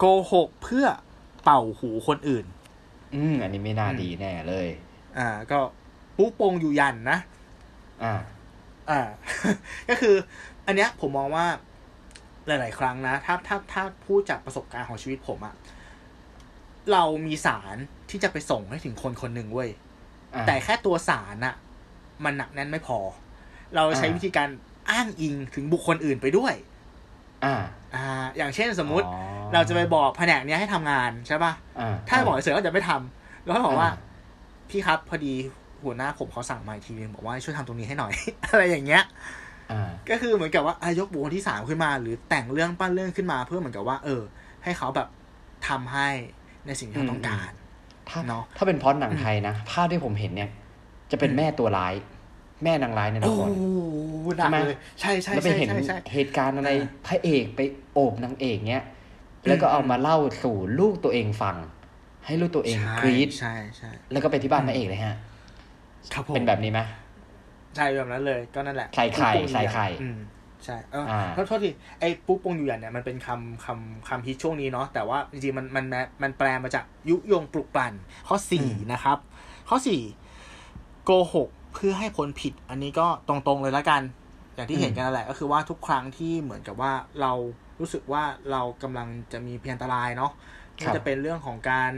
[0.05, 0.87] โกหกเพื่อ
[1.45, 2.47] เป่าหูคนอื่น
[3.15, 4.69] อืมอันนี้ไม่น่าดีแน่เลย
[5.19, 5.59] อ่า ก็
[6.17, 7.19] ปุ๊โปงอยู่ยันนะ
[8.03, 8.15] อ่า
[8.91, 9.01] อ่า
[9.89, 10.15] ก็คือ
[10.67, 11.47] อันเนี้ยผมมองว่า
[12.47, 15.55] หลาย ๆ ครั้งนะ ถ้าถ้าถ้าพูดจากประสบการณ์ของชีวิตผมอะ
[16.93, 17.77] เรามีสาร
[18.11, 19.71] ที่จะไปส่งให้ถึงคนคนหนึ่งเว้ย
[20.35, 21.55] อ่าแต่แค่ตัวสารน่ะ
[22.25, 22.99] มันหนักแน่นไม่พอ
[23.75, 24.49] เราใช้อ่าวิธีการ
[24.91, 26.55] อ้างอิงถึงบุคคลอื่นไปด้วย
[27.47, 27.55] อ่า
[27.95, 28.05] อ่า
[28.37, 33.99] อย่างเช่นสมมุติอ๋อเราจะไปบอกแผนกเนี้ยให้ทำงานใช่ป่ะอ่าถ้าบอกเฉยๆก็จะไม่ทำแล้วก็บอกว่าอ่า
[34.71, 35.35] พี่ครับพอดี
[35.85, 38.13] หัวหน้าผมเขาสั่งมาอีกทีนึงบอกว่าให้ช่วยทำตรงนี้ให้หน่อย
[38.51, 39.03] อะไรอย่างเงี้ย
[39.73, 44.23] อ่าก็คือเหมือนกับว่าอายกบุคคลที่สามขึ้นมา หรือแต่งเรื่องปั้นเรื่องขึ้นมาเพื่อเหมือนกับว่า เออ
[44.65, 45.09] ให้เขาแบบ
[45.69, 46.09] ทำให้
[46.67, 47.51] ในสิ่งที่เขาต้องการ
[48.09, 50.51] ถ้าเนอะถ้าเป็นพล็อดหนังไทยนะภาพที่ผมเห็นเนี่ย
[51.11, 51.95] จะเป็นแม่ตัวร้าย
[52.65, 57.61] แม่นางร้ายในละโอ้ครโหหนักใช่ไหมเลยใช่ใช่แล้วไปใช่เห็นใช่ใช่เหตุการณ์อะไรอ่าพระเอกไป
[57.93, 58.85] โอบนางเอกเนี้ย
[59.49, 61.57] แล้วก็เอามาเล่าสู่ลูกตัวเองฟัง
[62.27, 65.17] ให้ลูกตัวเองใช่กรี๊ดใช่ใช่แล้วก็ไปที่บ้านพระเอกเลยฮะ
[66.13, 66.81] ครับผมเป็นแบบนี้ไหม
[67.77, 70.19] ใช่แบบนั้นเลย ก็นั่นแหละใส่ไข่ปุ๊บปุ๊บใส่ไข่อืม
[70.65, 71.05] ใช่เออ
[71.49, 71.71] โทษที
[72.01, 75.85] ไอ้ปุ๊บปงอยู่ยันเนี่ยมันเป็นคำคำคำฮิตช่วงนี้เนาะแต่ว่าจริงๆมันมัน
[76.23, 77.93] มันแปลมาจากยุยงปลุกปั่น
[78.29, 79.19] ข้อสี่นะครับ
[79.69, 80.01] ข้อสี่
[81.05, 84.03] โกหก เพื่อให้พ้นผิด อันนี้ก็ตรงๆเลยละกัน
[84.55, 87.33] อย่างที่เห็นกันนั่นแหละ ก็คือว่าทุกครั้งที่เหมือนกับว่าเรา
[87.81, 90.33] รู้สึกว่าเรากำลังจะมีเพียงอันตรายเนาะ
[90.83, 91.93] มันจะเป็นเรื่องของการ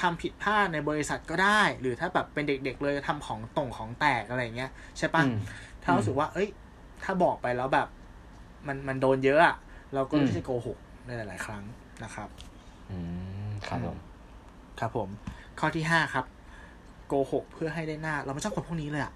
[0.00, 5.24] ทำผิดพลาดในบริษัทก็ได้ หรือถ้าแบบเป็นเด็กๆเลยทำของตรงของแตกอะไรเงี้ยใช่ปะ
[5.82, 6.48] ถ้ารู้สึกว่า เอ้ย
[7.04, 7.88] ถ้าบอกไปแล้วแบบ
[8.66, 9.56] มันมันโดนเยอะอะ
[9.94, 11.62] เราก็ไม่ใช่โกหกในหลาย ๆ ครั้ง
[12.04, 12.28] นะครับ
[12.90, 12.98] อื
[13.46, 13.96] มครับผม
[14.80, 15.08] ครับผม
[15.60, 16.24] ข้อที่ห้าครับ
[17.08, 19.12] โกหกเพื่อให้ได้หน้า เราไม่ชอบคนพวกนี้เลยอะ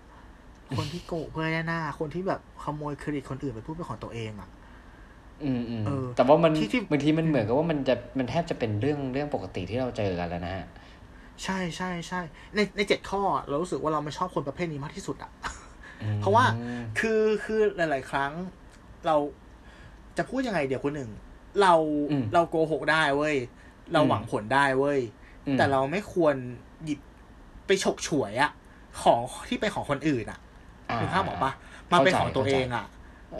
[0.76, 4.48] คนที่โกหกเพื่อให้ได้หน้า คนที่แบบขโมยเครดิตคนอื่นไปพูดเป็นของตัวเองอะ
[5.44, 5.84] อืมอืม
[6.16, 6.52] แต่ว่ามัน
[6.90, 10.66] บางทีมันเหมือนกับว่ามันจะมันแทบจะเป็นเรื่องเรื่องปกติที่เราเจอกันแล้วนะฮะ
[11.42, 12.20] ใช่ใช่ใช่
[12.54, 15.30] ในในเจ็ดข้อเรารู้สึกว่าเราไม่ชอบคนประเภทนี้มากที่สุดอะ
[16.18, 16.44] เพราะว่า
[16.98, 18.32] คือคือหลาย ๆ ครั้ง
[19.06, 19.16] เรา
[20.16, 21.10] จะพูดยังไงเดี๋ยวคนหนึ่ง
[21.62, 21.74] เรา
[22.34, 23.36] เราโกหกได้เว้ย
[23.92, 25.00] เราหวังผลได้เว้ย
[25.58, 26.36] แต่เราไม่ควร
[26.84, 27.00] หยิบ
[27.66, 28.52] ไปฉกฉวยอะ
[29.02, 30.38] ของที่เป็นของคนอื่นอะ
[30.96, 31.52] คือภาพบอกปะ
[31.92, 32.86] มาเป็นของตัวเองอะ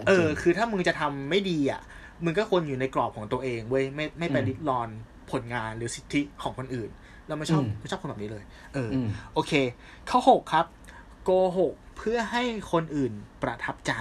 [0.08, 1.80] เออ คือถ้ามึงจะทำไม่ดีอะ
[2.24, 4.88] มึงก็ควรอยู่ในกรอบของตัวเองเว้ยไม่ไม่ไปริดรอน
[5.30, 6.90] ผลงานหรือสิทธิของคนอื่น
[7.26, 8.90] เราไม่ชอบไม่ชอบคนแบบนี้เลย เออ
[9.34, 9.52] โอเค
[10.10, 10.66] ข้อหกครับ
[11.24, 13.92] โกหกเพื่อให้คนอื่นประทับใจ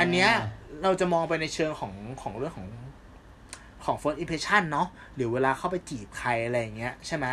[0.00, 0.30] อันเนี้ย
[0.82, 2.68] เราจะมองไปในเชิงของของเรื่องของ
[3.84, 7.26] ของ first impression เนาะหรือเวลาเข้าไปจีบใครอะไรอย่างเงี้ยใช่ไหม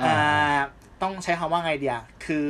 [0.00, 0.56] อ่า
[1.02, 2.48] ต้องใช้คำว่าไงเดียคือ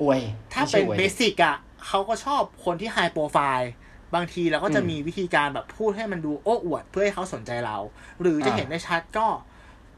[0.00, 0.20] อวย
[0.52, 1.56] ถ้าเป็นเบสิกอะ
[1.86, 3.72] เขาก็ชอบคนที่ไฮโปรไฟล์
[4.14, 7.76] บางทีเราก็จะมีวิธีการแบบพูดให้มันดูโอ้อวดเพื่อให้เขาสนใจเรา
[8.20, 9.26] หรือจะเห็นได้ชัดก็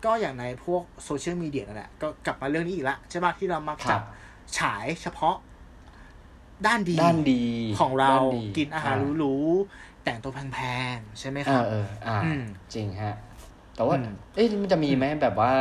[0.05, 4.01] ก็อย่างในพวกโซเชียลมีเดียนั่นแหละก็กลับมาเรื่องนี้อีกละใช่ป่ะที่เรามาจับ
[4.59, 5.37] ฉายเฉพาะ
[6.67, 7.45] ด้านดีด้านดี
[7.81, 8.11] ของเรา
[8.57, 10.59] กินอาหารหรูๆแต่งตัวแพ
[10.95, 12.19] งๆใช่ไหมครับเอออ่า
[12.75, 13.17] จริงฮะ
[13.77, 13.97] แต่ว่า
[14.35, 15.53] เอ๊ะมันจะมีไหมแบบว่า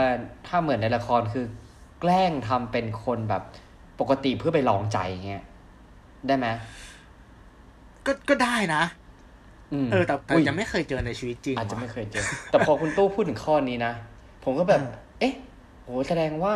[0.47, 1.45] ถ้าเหมือนในละครคือ
[2.03, 3.43] แกล้งทำเป็นคนแบบ
[3.99, 5.43] ปกติเพื่อไปลองใจเงี้ย
[6.27, 6.47] ได้ไหม
[8.05, 8.83] ก็ก็ได้นะ
[9.91, 13.93] เออแต่แต่ยังไม่เคยเจอในชีวิตจริงอาจจะไม่เคยเจอ แต่พอคุณตู้พูดถึงข้อนี้นะ
[14.43, 14.81] ผมก็แบบ
[15.19, 15.33] เอ๊ะ
[15.83, 16.55] โหแสดงว่า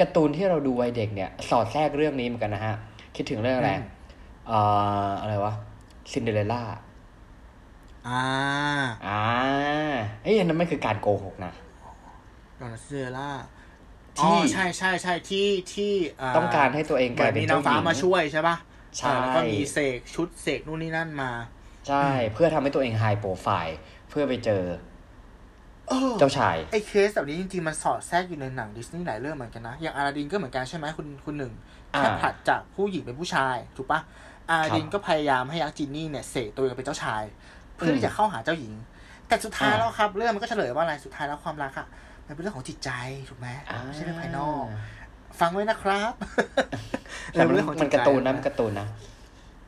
[0.00, 2.74] การ์ตูนที่เราดูวัยเด็กเนี่ย สอดแทรกเรื่องนี้เหมือนกันนะฮะ
[3.16, 3.72] คิดถึงเรื่องอะไร
[4.50, 5.54] อ่าอะไรวะ
[6.12, 6.62] ซินเดอเรลล่า
[8.08, 8.22] อ่า
[9.06, 9.22] อ่า
[10.22, 11.52] เฮ้ยนั่นไม่คือการโกหกนะ
[12.60, 13.30] ตอนซินเดอเรลล่า
[14.18, 15.92] ที่ใช่ใช่ใช่ที่ที่
[16.36, 18.56] ต้องการให้ตัวเองกลายเป็นมีนางฟ้ามาช่วยใช่ปะ
[18.98, 21.30] ใช่แล้วก็มีเสกชุดเสกนู่นนี่นั่นมา
[21.88, 23.78] ใช่ เพื่อทำให้ตัวเอง high profile
[24.10, 24.62] เพื่อไปเจอ
[26.18, 31.52] เจ้าชายไอ้เคสแบบนี้จริงๆ มันสอดแทรกอยู่ในหนังดิสนีย์หลายเรื่องเหมือนกันนะ อย่างอาราดินก็เหมือนกันใช่ไหมคุณคุณหนึ่ง
[31.90, 34.00] แค่ผัดจากผู้หญิงเป็นผู้ชาย ถูกปะ
[34.50, 37.22] อาราดินก็พยายามให้ยักษ์จินนี่เนี่ยเสกตัวเองเป็นเจ้าชาย
[37.76, 38.72] เพื่อที่จะเข้าหาเจ้าหญิง
[39.28, 41.86] แต่สุดท้ายแล้วครับ เรื่องมันก็เฉลยว่าอะไรสุดท้ายแล้วความรักอะ
[42.26, 42.90] มันเป็นเรื่องของจิตใจ
[43.28, 43.48] ถูกไหม
[43.84, 44.64] ไม่ใช่เรื่องภายนอก
[45.40, 46.12] ฟังไว้นะครับ
[47.32, 48.88] แต่เรื่องของมันกระตูนนะมันกระตูนนะ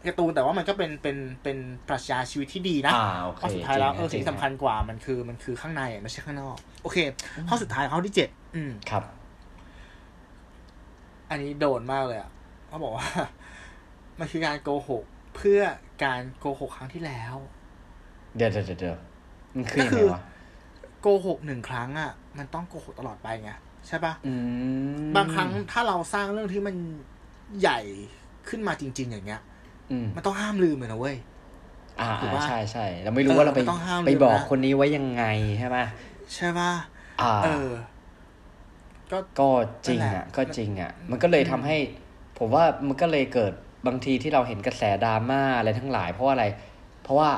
[0.07, 2.93] การ์ตูนแต่ว่ามันก็เป็นเป็นเป็นปรัชญาชีวิตที่ดีนะ
[3.39, 6.99] ข้อสุดท้ายแล้วเออสิ่งสำคัญกว่ามันคือมันคือข้างในไม่ใช่ข้างนอก โอเค
[7.49, 9.03] ข้อสุดท้ายข้อที่เจ็ดอืมครับ
[11.31, 12.31] อันนี้โดนมากเลยอะ
[12.69, 13.07] เขาบอกว่า
[14.19, 15.05] มันคือการโกหก
[15.37, 15.61] เพื่อ
[16.05, 17.35] การโกหกครั้งที่แล้ว
[18.37, 18.99] เดี๋ยวเดี๋ยวเดี๋ยว
[19.55, 20.23] มันคือยังไงวะโก
[21.27, 23.51] หกหนึ่งครั้งอะ มันต้องโกหกตลอดไปไง
[23.87, 24.13] ใช่ปะ
[25.17, 26.75] บางครั้งถ้าเราสร้างเรื่องที่มัน
[27.61, 27.81] ใหญ่
[28.49, 29.43] ขึ้นมาจริง ๆ อย่างเงี้ย
[30.17, 31.17] มันต้องห้ามลืมเลยนะเว้ย
[32.01, 32.11] อ่า
[32.49, 33.61] ใช่ใช่เราไม่รู้ว่าเราไป
[34.07, 35.25] ไปบอกคนนี้ไว้ยังไง
[35.59, 35.79] ใช่ไหม
[36.35, 36.73] ใช่ป่ะ
[37.45, 37.71] เออ
[39.13, 39.49] ก็ก็
[39.87, 41.77] จริงอะ ก็จริงอะ มันก็เลยทำให้
[42.39, 43.53] ผมว่ามันก็เลยเกิด
[43.87, 46.47] บางทีที่เราเห็นกระแสดราม่าอะไรทั้งหลาย เพราะว่าอะไร
[47.03, 47.31] เพราะว่า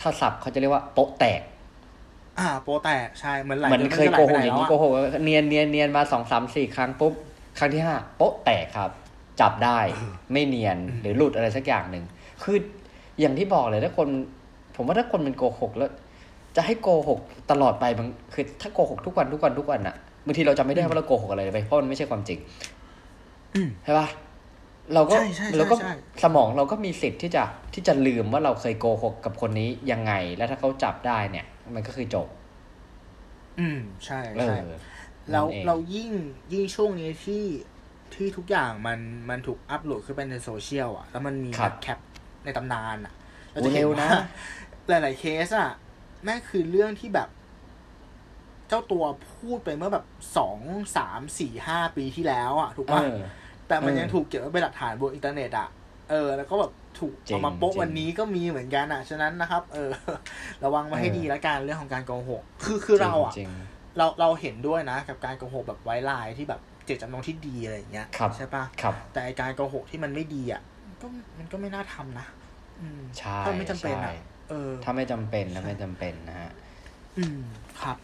[0.00, 1.40] ถ้าศัพท์เขาจะเรียกว่าโป๊ะแตก
[2.40, 4.90] อ่า โปแตกใช่เหมือนไหลมันเคยโกหกอย่างนี้โกหก
[5.24, 7.14] เนียนเนียนเนียนมาสองสามสี่ครั้งปุ๊บ
[7.58, 8.90] ครั้งที่ห้าโป๊ะแตกครับ
[9.40, 9.78] จับได้
[10.32, 12.04] ไม่เนียนหรือหลุดอะไรสักอย่างหนึ่ง
[12.42, 12.56] คือ
[13.20, 14.08] อย่างที่บอกเลยถ้าคน
[14.76, 15.90] ผมว่าถ้าคนมันโกหกแล้ว
[16.56, 17.20] จะให้โกหก
[17.50, 19.96] ตลอดไปบางคือถ้าโกหกทุกวันทุกวันทุกวันอะ
[20.26, 22.38] บางทีเราจำไม่ได้ว่าเราโกหกอะไรไปเพราะมันไม่ใช่ความจริง
[23.84, 24.08] ใช่ปะ
[24.94, 25.16] เราก็
[25.56, 25.76] เราก็
[26.22, 27.42] สมองเราก็มีสิทธิ์ที่จะ
[27.74, 32.28] ที่จะลืมว่าเราเคยโกหกกับคนนี้ยังไง แล้วถ้าเขาจับได้เนี่ย มันก็คือจบ
[33.60, 34.56] อืม ใช่ใช่
[35.32, 36.10] เราเรายิ่ง
[36.52, 37.44] ยิ่งช่วงนี้ที่
[38.14, 38.98] ที่ทุกอย่างมัน
[39.30, 41.98] มันถูกอัปโหลดขึ้นไปในโซเชียลอะ แล้วมันมีแบบ cap
[42.44, 43.14] ในตำนานอะ
[43.52, 44.10] เราจะเห็นว่า
[44.88, 45.70] หลาย ๆ เคสอะ
[46.24, 47.28] แม่งคือเรื่องที่แบบ
[48.68, 49.04] เจ้าตัว
[49.36, 50.58] พูดไปเมื่อแบบสอง
[50.96, 53.02] สามสี่ห้าปีที่แล้วอะ ถูกป่ะ
[53.68, 55.68] แต่มันยังถูกเก็บไว้เป็นหลักฐานบนอินเทอร์เน็ตอะ
[56.10, 59.90] เออ แล้วก็แบบ ถูกจริงเอามาโป๊ะจริงวันนี้ก็มีเหมือนกันอะฉะนั้นนะครับ เออ
[60.64, 63.50] ระวังมาให้ดีละกันเรื่องของการโกหก คือคือเราอะจริง
[63.98, 70.62] เราเราเห็นด้วยนะ กับการโกหกแบบไว้ลายที่แบบเจตจำนงที่ดีอะไรอย่างเงี้ยครับใช่ปะๆครับแต่ไอ้การโกหกที่มันไม่ดีอะ
[71.00, 71.06] ก็
[71.38, 72.26] มันก็ไม่น่าทำนะ
[72.80, 74.14] อืมใช่ถ้าไม่จำเป็นใช่อะ
[74.50, 76.50] เออ ถ้าไม่จำเป็นนะไม่จำเป็นนะฮะ
[77.18, 77.40] อืม
[77.82, 77.96] ครับ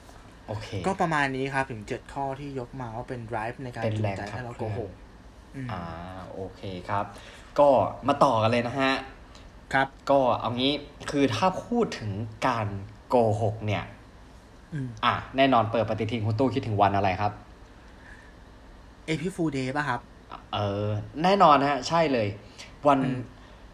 [0.48, 4.90] โอเค ก็ประมาณนี้ครับถึงเจ็ดข้อที่ยกมาว่าเป็น drive ในการเป็นจูงแรงใจขับให้เราเคลื่โกอนหก
[5.56, 5.82] อืมอ่า
[6.34, 7.06] โอเคครับ
[7.58, 7.68] ก็
[8.08, 8.92] มาต่อกันเลยนะฮะ
[9.74, 10.72] ครับ ก็เอางี้
[11.10, 12.10] คือถ้าพูดถึง
[12.46, 12.66] การ
[13.08, 13.84] โกหกเนี่ย
[14.72, 17.32] อืมอะแน่นอนเปิดปฏิทินคุณตู้คิดถึงวันอะไรครับ
[19.06, 20.00] เอพิฟูเดย์ป่ะครับ
[20.54, 20.86] เออ
[21.22, 22.28] แน่นอนฮะ ใช่เลย
[22.88, 23.20] วันอืม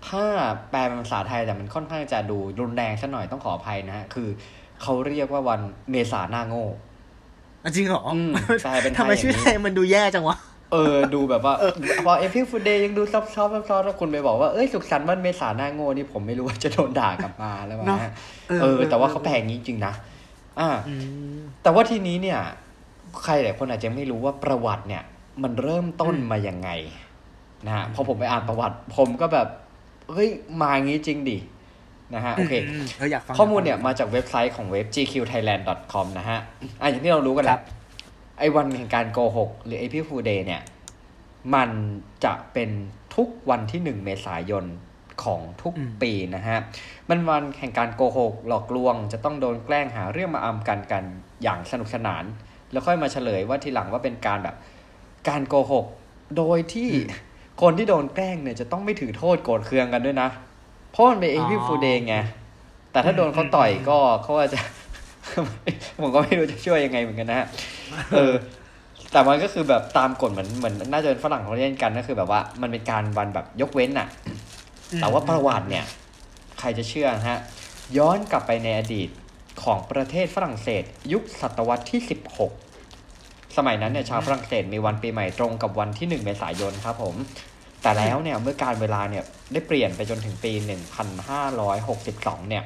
[0.08, 0.24] ถ้า
[0.70, 4.28] แปลเป็นภาษาไทยแต่มันค่อนข้างจะดูรุนแรงสักหน่อยต้องขออภัยนะฮะ คือ
[4.82, 6.66] เขาเรียกว่าวันเมษาหน้าโง่
[7.64, 8.30] อะจริงเหรออืม
[8.62, 10.36] ใช่เป็นไทยทำไมอย่างนี้ชื่อไทยมันดูแย่จังวะ
[10.72, 11.54] เออดูแบบว่า
[12.06, 18.12] พอเอพิฟูเดย์ยังดู soft ๆ soft ๆแล้วคุณไปบอกว่าเอ้ยสุขสันต์วันเมษาหน้าโง่นี่ผมไม่รู้ว่าจะโดนด่ากลับมาแล้วมั้งเนอะฮะ
[18.48, 19.92] เออเออเออ แต่ว่าเขาแปลอย่างนี้จริงๆนะ
[20.61, 20.94] อ่าอื
[21.37, 22.40] มแต่ว่าทีนี้เนี่ย
[23.22, 25.02] ใครหลายคนอาจจะไม่รู้ว่าประวัติเนี่ย
[25.42, 26.70] มันเริ่มต้นอืมมายังไง
[27.66, 29.48] นะฮะพอผมไปอ่านประวัติ ผมก็แบบ
[30.12, 30.28] เฮ้ย
[30.61, 31.38] มาอย่างนี้จริงดิ
[32.14, 36.38] นะฮะโอเคมเอออยากฟังข้อมูลเนี่ยมาจากเว็บไซต์ของเว็บ gqthailand.com นะฮะ
[36.80, 37.62] อะอย่างที่เรารู้กันคแล้รัวบ
[38.40, 40.62] ไอ้วันแห่งการโกหก หรือ April Fool Day เนี่ย
[41.55, 41.70] มัน
[42.24, 42.70] จะเป็น
[43.16, 44.64] ทุกวันที่หนึ่งเมษายน
[45.24, 46.59] ของทุกอืมปีนะฮะ
[47.09, 51.05] มันวันแห่งการโกหก หลอกลวง จะต้องโดนแกล้งหาเรื่องมาอำกันกัน
[51.42, 52.24] อย่างสนุกสนาน
[52.72, 54.57] แล้วค่อยมาเฉลยว่าทีหลังว่าเป็นการแบบ
[55.29, 55.87] การโกหก
[56.37, 56.90] โดยที่
[57.62, 60.29] คนที่โดนแกล้งเนี่ยจะต้องไม่ถือโทษโกรธเคืองกันด้วยนะ
[60.90, 62.16] เพราะมันเป็น April Fool Day ไง
[62.92, 64.61] แต่ถ้าโดนเขาต่อยก็เขาอาจจะ
[66.00, 67.46] ผมก็ไม่รู้จะช่วยยังไงเหมือนกันนะฮะ
[68.16, 68.34] เออ
[69.12, 74.08] แต่มันก็คือแบบตามกฎเหมือนเหมือนน่าจะเป็นฝรั่งเขาเล่นกันก็คือแบบว่า มันเป็นการวันแบบยกเว้นน่ะ
[75.00, 75.84] แต่ว่าประวัติเนี่ย
[76.58, 77.38] ใครจะเชื่อนะฮะ
[77.98, 79.08] ย้อนกลับไปในอดีต
[79.62, 82.00] ของประเทศฝรั่งเศส ยุคศตวรรษที่
[82.78, 87.14] 16สมัยนั้นเนี่ยชาวฝรั่งเศสมีวันปีใหม่ตรงกับวันที่1เมษายนครับผม
[87.82, 90.52] แต่แล้วเนี่ยเมื่อกาลเวลาเนี่ยได้เปลี่ยนไปจนถึงปี
[91.70, 92.64] 1562เนี่ย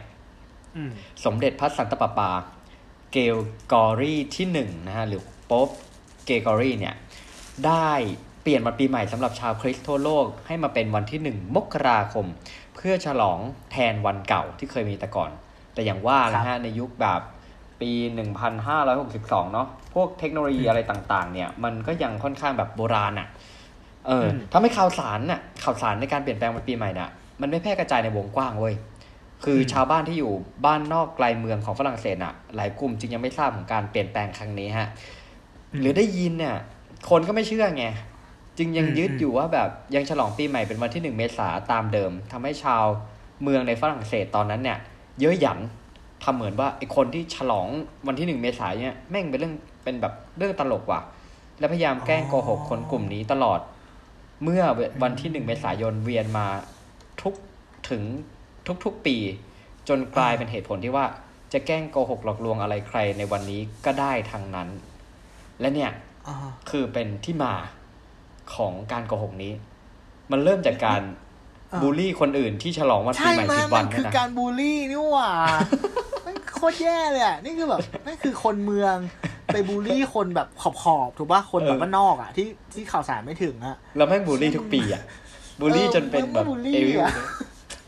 [0.77, 0.91] อืม
[1.25, 2.31] สมเด็จพระสันตะปาปา
[3.15, 3.37] เกล
[3.73, 5.69] กอรีที่หนึ่งนะฮะหรือโป๊ป
[6.27, 6.95] เกลกอรีเนี่ย
[7.67, 7.91] ได้
[8.43, 12.27] เปลี่ยนวันปีใหม่สำหรับชาวคริสต์ทั่วโลกให้มาเป็นวันที่หนึ่งมกราคม
[12.75, 13.39] เพื่อฉลอง
[13.73, 15.31] แทนวันเก่าที่เคยมีแต่ก่อน
[15.75, 17.21] แต่อย่างว่านะฮะในยุคแบบ
[17.81, 17.91] ปี
[18.53, 23.29] 1562 เนาะพวกเทคโนโลยีอะไรต่างๆ เนี่ย มันก็ยังค่อนข้างแบบโบราณอะ่ะ
[24.07, 28.75] เอออืมถ้าไม่ข่าวสารน่ะข่าวสารในการเปลี่ยนแปลงวันปีใหม่น่ะ มันไม่แพร่กระจายในวงกว้างเว้ย
[29.45, 30.33] คือชาวบ้านที่อยู่
[30.67, 34.89] บ้านนอกไกลเมืองของฝรั่งเศสอะ หลายกลุ่มจึงยังไม่ทราบของการเปลี่ยนแปลงครั้งนี้ฮะ
[35.73, 36.57] อืมหรือได้ยินเนี่ย
[37.11, 37.85] คนก็ไม่เชื่อไง
[38.59, 42.85] จึงยังอืมยึดอืมอยู่ว่าแบบยังฉลองปีใหม่เป็นวันที่หนึ่งเมษาตามเดิมทำให้ชาว
[43.43, 44.79] เมืองในฝรั่งเศสตอนนั้นเนี่ย
[45.21, 45.59] เยอะหยัน
[46.23, 47.67] ทำเหมือนว่าไอ้คนที่ฉลอง
[48.07, 49.55] วันที่หนึ่งเมษายนเนี่ยแม่งเป็นเรื่อง
[49.85, 51.01] เป็นแบบเรื่องตลกว่ะ
[51.59, 53.61] และพยายามแกล้งโกหกคนกลุ่มนี้ตลอด
[54.43, 54.63] เมื่อ
[55.03, 56.47] วันที่หนึ่งเมษายนเวียนมา
[57.23, 57.35] ทุก
[57.91, 58.03] ถึง
[58.85, 59.17] ทุกๆปี
[59.89, 61.07] จนกลายเป็นเหตุผลที่ว่า
[61.53, 64.69] จะแกล้งโกหกหลอกลวงอะไรใครในวันนี้ก็ได้ทั้งนั้น
[65.61, 65.91] และเนี่ย
[66.29, 66.37] อ่า
[66.71, 67.55] คือเป็นที่มา
[68.55, 69.53] ของการโกหกนี้
[70.31, 71.03] มันเริ่มจากการ
[71.73, 75.31] อ่าบูลลี่คนอื่นที่ฉลองวันปีใช่ใหม่ไหมผิดมัวันนเนี่คืยอนะการบูลลี่นี่หว่า
[76.27, 78.97] มันโคตรแย่เลยอะนี่คือแบบนั่นคือคนเมือง
[79.47, 85.03] ไปบูลลี่คนแบบขอบขอบๆถูกป่ะคนแบบบ้านนอกอะที่ที่ข่าวสารไม่ถึงอะแล้วแม่งบูลลี่ทุกปีอะ
[85.61, 87.15] บูลลี่จนเป็นแบบเออมึงบูลลี่เอวิลอะ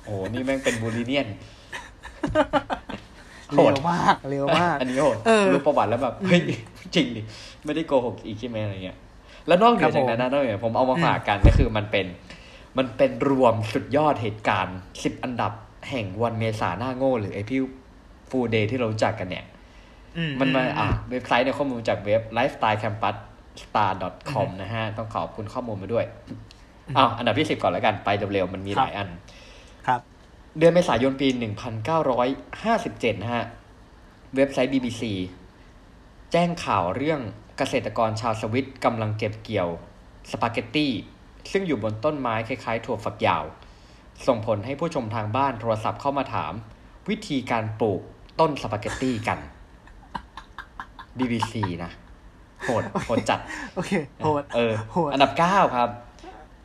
[0.07, 1.27] โอ้โหนี่แม่งเป็นบูลลี่เนียน
[3.51, 6.41] โหเร็ดวมากเร็วมาก อันนี้โหดเออรู้ประวัติแล้วแบบเฮ้ย
[6.95, 7.23] จริงดิ
[7.65, 8.97] ไม่ได้โกหกอีกใช่ไหมอะไรเงี้ย
[9.47, 12.07] แล้วนอกเหนือจากนั้นนะนอกเหนือผมเอามาฝากกันก็คือมันเป็น
[12.79, 15.53] มันเป็นรวมสุดยอดเหตุการณ์สิบอันดับ
[15.91, 19.45] แห่งวันเมษาหน้าโง่ หรือ April Fool Day ที่เรารู้จักกันเนี่ย
[20.17, 23.17] อืมันมาอะเว็บไซต์เนี่ยข้อมูลจากเว็บ lifestyle campus
[23.63, 23.91] star
[24.31, 26.05] com นะฮะ ต้องขอบคุณข้อมูลมาด้วย
[26.97, 29.09] อ้าวอันดับที่สิบก่อนแล้วกันไปเร็วๆมันมีหลายอัน
[29.87, 30.01] ครับ
[30.59, 31.29] เดือนเมษายนปี
[32.07, 33.45] 1957 นะฮะ
[34.37, 35.03] เว็บไซต์ BBC
[36.33, 37.21] แจ้งข่าวเรื่อง
[37.59, 39.69] เกษตรกรชาวสวิสกำลังเก็บเกี่ยว
[40.31, 40.93] สปาเกตตี้
[41.53, 43.45] ซึ่งอยู่บนต้นไม้คล้ายๆ ถั่วฝักยาว
[44.27, 46.53] ส่งผลให้ผู้ชมทางบ้านโทรศัพท์เข้ามาถาม
[47.09, 48.01] วิธีการปลูก
[48.41, 49.39] ต้นสปาเกตตี้กัน
[51.19, 51.91] BBC นะ
[52.63, 53.41] โหดโหดจัด
[53.75, 53.91] โอเค
[54.23, 55.89] โหดเออโหดอันดับ9ครับ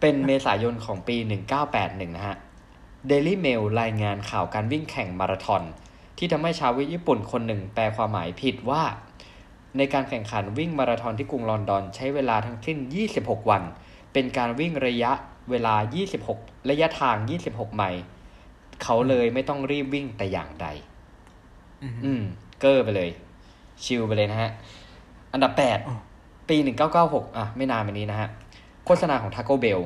[0.01, 1.15] เป็นเมษายนของปี
[1.61, 2.37] 1981นะฮะ
[3.09, 5.63] Daily Mail รายงานข่าวการวิ่งแข่งมาราธอน
[6.17, 8.83] ที่ทำให้ชาวญี่ปุ่นคนหนึ่งแปลความหมายผิดว่า
[9.77, 12.77] ในการแข่งขันวิ่งมาราธอนที่กรุงลอนดอนใช้เวลาทั้งสิ้น
[13.13, 13.63] 26 วัน
[14.13, 15.11] เป็นการวิ่งระยะ
[15.49, 15.75] เวลา
[16.21, 17.15] 26 ระยะทาง
[17.47, 18.01] 26 ไมล์
[18.83, 20.67] เขาเลยไม่ต้องรีบวิ่งแต่อย่างใด
[21.81, 22.23] อืมอืม
[22.59, 23.09] เกอร์ไปเลย
[23.83, 24.51] ชิลไปเลยนะฮะ
[25.33, 25.97] อันดับแปดอ๋อ
[26.49, 28.29] ปีหนึ่งเก้าเก้าหกอะ ไม่นานมานี้นะฮะ
[28.85, 29.79] โฆษณาของ Taco Bell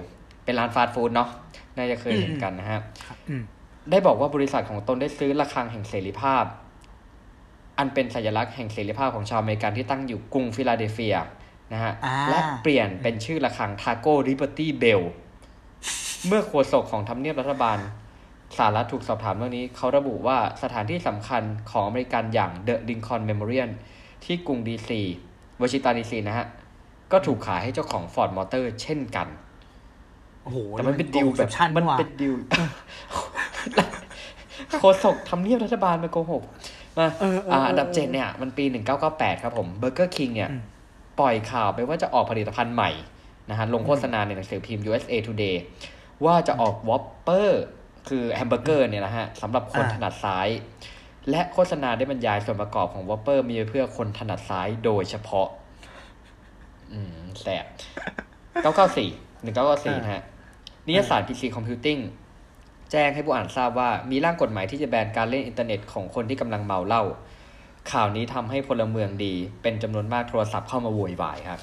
[0.44, 1.30] เป็นร้านฟาสต์ฟู้ดเนาะ
[1.78, 3.44] น่าจะเคยเห็นกันนะฮะครับอืม
[3.92, 6.44] ได้บอกว่าบริษัทของตนได้ซื้อระฆังแห่งเสรีภาพ
[7.78, 11.18] อันเป็นสัญลักษณ์แห่งเสรีภาพของชาวอเมริกันที่ตั้งอยู่กรุงฟิลาเดลเฟีย
[11.74, 15.02] นะฮะอ่าและเปลี่ยนเป็นชื่อระฆัง Taco Liberty Bell
[16.28, 17.78] เมื่อโฆษกของทำเนียบรัฐบาล
[18.58, 23.70] สหรัฐถูกสอบถามเรื่องนี้ เขาระบุว่าสถานที่สำคัญของอเมริกันอย่าง the Lincoln Memorial
[24.26, 25.02] ที่กรุงดีซี
[25.62, 26.48] วอชิงตันดีซีนะฮะ
[27.12, 29.28] ก็ถูกขายให้เจ้าของ Ford Motor เช่นกัน
[30.46, 32.34] โอ้โหแต่มันเป็นดิวแบบชั่นมันว่ะเป็นดิว
[34.80, 36.44] โฆษกทำเนียบรัฐบาลมาโกหก
[36.98, 40.62] มาเออเอออ่าเอออันดับเจ็ดเนี่ย มันปีหนึ่งเก้าเก้าแปดครับผม Burger King เนี่ยอืม
[41.20, 42.92] ปล่อยข่าวไปว่าจะออกผลิตภัณฑ์ใหม่
[43.50, 45.56] นะฮะลงโฆษณาในหนังสือพิมพ์ USA Today
[46.26, 47.64] ว่าจะออก Whopper
[48.10, 50.48] คือแฮมเบอร์เกอร์เนี่ยนะฮะสำหรับคนอ่าถนัดซ้าย
[51.30, 55.48] และโฆษณาได้บรรยายส่วนประกอบของ Whopper มีไว้เพื่อคนถนัดซ้ายโดยเฉพาะ
[56.92, 57.66] อืมแสบ
[58.62, 59.10] เก้าเก้าสี่
[59.42, 60.24] หนึ่งเก้าเก้าสี่นะฮะ
[60.88, 62.02] นิตยสาร PC Computing
[62.92, 67.04] แจ้งให้ผู้อ่านทราบว่ามีร่างกฎหมายที่จะแบนการเล่นอินเทอร์เน็ตของคนที่กำลังเมาเหล้า
[67.92, 71.60] ข่าวนี้ทำให้พลเมืองดี เป็นจำนวนมากโทรศัพท์เข้ามาโวยวายครับ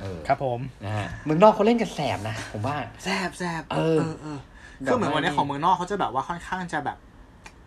[0.00, 4.38] เออครับผมนะฮะเมืองนอกเขาเล่นกันแสบนะผมว่าแซบแซบเออเออ
[4.82, 6.98] แบบคือเหมือนวันนี้ว่าของเมืองนอกเขาจะแบบว่าค่อนข้างจะแบบ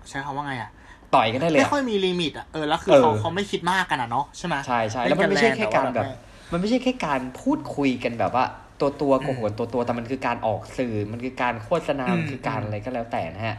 [0.10, 0.72] ใช้คำว่าไงอะ
[1.14, 6.18] ต่อยกันได้เลยไม่อะค่อยมี limit อะเออแล้วคือเออเขาเขาไม่คิดมากกันอะเนาะใช่ไหมใช่ใช่แล้วมันไม่ใช่แค่การแบบเล่น
[6.52, 8.46] มันไม่ใช่แค่การพูดคุยกันแบบว่า
[8.80, 13.56] ตัวตัวโกหกตัวตัวแต่มันคือการออกสื่อ มันคือการโฆษณาอืมมันคือการอืมอะไรก็แล้วแต่นะฮะ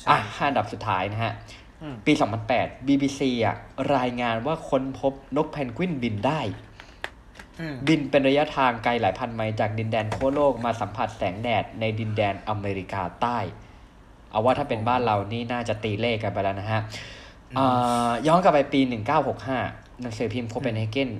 [0.00, 1.32] ใช่อะห้าอันดับสุดท้ายนะฮะ
[1.82, 2.12] อืมปี
[2.50, 3.56] 2008 BBC อะ
[3.96, 6.40] รายงานว่าค้นพบนกเพนกวินบินได้
[7.60, 13.38] อืมบินเป็นระยะทางไกลหลายพันไมล์จากดินแดนทั่วโลกมาสัมผัสแสงแดดในดินแดนอเมริกาใต้
[14.30, 16.80] เอาว่าถ้าเป็นบ้านเรานี่น่าจะตีเลขกันไปแล้วนะฮะ
[17.58, 18.80] อ่าย้อนกลับไปปี
[19.40, 21.10] 1965หนังสือพิมพ์โคเปนเฮเกน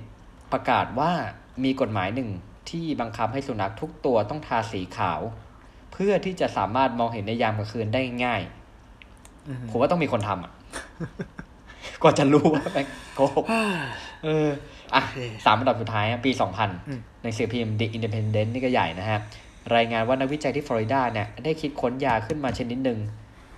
[0.51, 1.11] ประกาศว่า
[1.63, 2.29] มีกฎหมายหนึ่ง
[2.69, 5.21] ที่บังคับให้สุนัขทุกตัวต้องทาสีขาว
[5.93, 8.41] เพื่อที่จะสามารถมองเห็นในยามกลางคืนได้ง่าย
[9.47, 10.51] อืมผมว่าต้องมีคนทำอะ
[12.01, 13.45] กว่าจะรู้ว่าแม่งโกหก
[14.23, 14.49] เออ
[14.95, 19.19] อะโอเคสามอันดับสุดท้ายอะปีอืม2000ในสือพิมพ์ The Independent นี่ก็ใหญ่นะฮะ
[19.75, 22.99] รายงานว่านักวิจัยที่ฟลอริดาเนี่ย ได้คิดค้นยาขึ้นมาชนิดหนึ่ง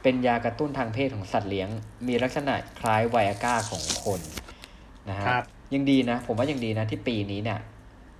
[0.03, 1.69] เป็นยากระตุ้นทางเพศของสัตว์เลี้ยง
[2.07, 4.19] มีลักษณะคล้ายไวอาก้าของคน
[5.09, 5.43] นะฮะครับ
[5.73, 7.59] ยังดีนะ ผมว่ายังดีนะที่ปีนี้เนี่ย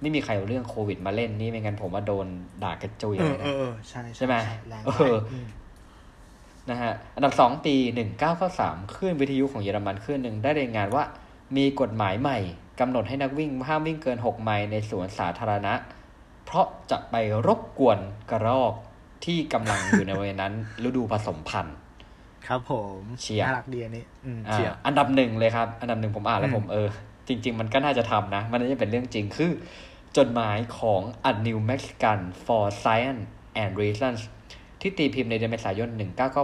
[0.02, 2.28] ไม่มีใครเอาเรื่องโควิดมาเล่นนี่ไม่งั้นผมว่าโดน
[2.64, 4.36] ด่ากระจุยเอเลอยเอนะอเออใช่ใช่ไหม
[4.70, 5.46] แรงเออม
[6.70, 11.04] นะฮะอันดับสองปีหนึ่งเก้าเก้าสามคลื่นวิทยุของเยอรมันคลื่นหนึ่งได้รายงานว่า
[11.58, 12.38] มีกฎหมายใหม่
[12.80, 15.74] กำหนดให้นักวิ่งห้ามวิ่งเกินหกไมล์ในสวนสาธารณะ
[16.46, 17.16] เพราะจะไป
[17.48, 18.00] รบกวน
[18.32, 18.74] กระรอก
[19.26, 20.54] ที่กำลังอยู่ในบริเวณนั้น
[20.88, 21.76] ฤดูผสมพันธุ์
[22.48, 26.90] ครับผมเชียร์น่ารักดีอันนี้อืมอ่าเชียร์อันดับหนึ่งเลยครับ อันดับหนึ่งผมอ่านแล้วอืมผมเออ
[27.28, 29.52] จริง ๆ มันก็น่าจะทำนะ มันน่าจะเป็นเรื่องจริงคือ
[30.18, 33.24] จดหมายของ A New Mexican for Science
[33.62, 34.22] and Reasons
[34.82, 35.90] ที่ตีพิมพ์ในเดือนเมษายน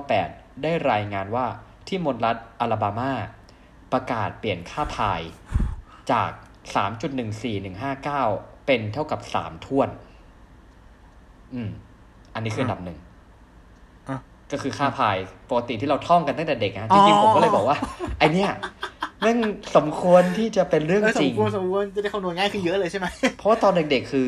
[0.03, 1.45] 1998 ได้รายงานว่า
[1.87, 3.11] ที่มณฑลรัฐอลาบามา
[3.91, 5.21] ประกาศเปลี่ยนค่าพาย
[6.11, 6.31] จาก
[7.29, 9.89] 3.14159 เป็นเท่ากับ 3 ท่วน
[11.53, 11.69] อืม
[12.33, 12.97] อันนี้คืออันดับหนึ่ง
[14.09, 14.17] อะ
[14.51, 15.17] ก็คือค่าพาย
[15.49, 17.77] ปกติที่เราท่องกันตั้งแต่เด็กนะจริงๆผมก็เลยบอกว่า
[18.17, 18.49] ไอเนี้ย
[19.21, 19.37] แม่ง
[19.75, 24.27] สมควรที่จะเป็นเรื่องเออสจริมงควรสมควรจะได้คำนวณง่ายขึ้นเยอะเลยใช่ไหมเพราะว่าตอนเด็กๆคือ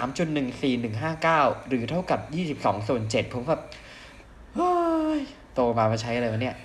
[0.00, 2.20] 3.14159หรือเท่ากับ
[2.54, 3.62] 22ส่วน7ผมแบบ
[4.54, 4.72] เฮ้
[5.18, 5.20] ย
[5.54, 6.56] โตมามาใช้อะไรวะเนี่ย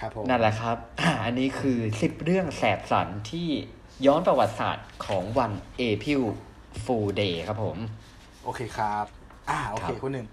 [0.00, 3.48] ครับผมนั่นแหละครับอ่าอันนี้คือสิบเรื่องแสบสันที่
[4.06, 6.22] ย้อนประวัติศาสตร์ของวัน April
[6.84, 7.76] Fool Day ครับผม
[8.44, 9.06] โอเคครับ
[9.50, 10.26] อ่าโอเคครับคุณหนึ่ง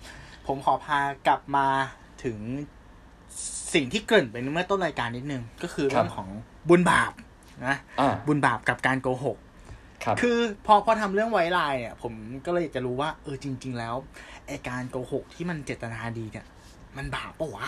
[0.48, 1.68] ผมขอพากลับมา
[2.24, 2.38] ถึง
[3.74, 6.28] สิ่งที่เกริ่นไปเมื่อต้นรายการนิดนึง ก็คือเรื่องของ
[6.70, 7.12] บุญบาป
[7.68, 9.38] นะอ่าบุญบาปกับการโกหก
[10.04, 12.14] ครับคือพอพอทำเรื่องไวไลน์เนี่ย ผม
[12.46, 13.96] ก็เลยจะรู้ว่า เออจริง ๆ แล้ว
[14.48, 16.46] ไอการโกหกที่มันเจตนาดีเนี่ย
[16.98, 17.68] มันบาปปะวะ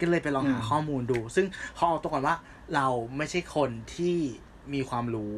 [0.00, 1.46] ก็เลยไปลองหาอืมข้อมูลดู ซึ่ง
[1.78, 2.36] ขอเอาตัวก่อนว่า
[2.74, 2.86] เรา
[3.16, 4.16] ไม่ใช่คนที่
[4.72, 5.36] มีความรู้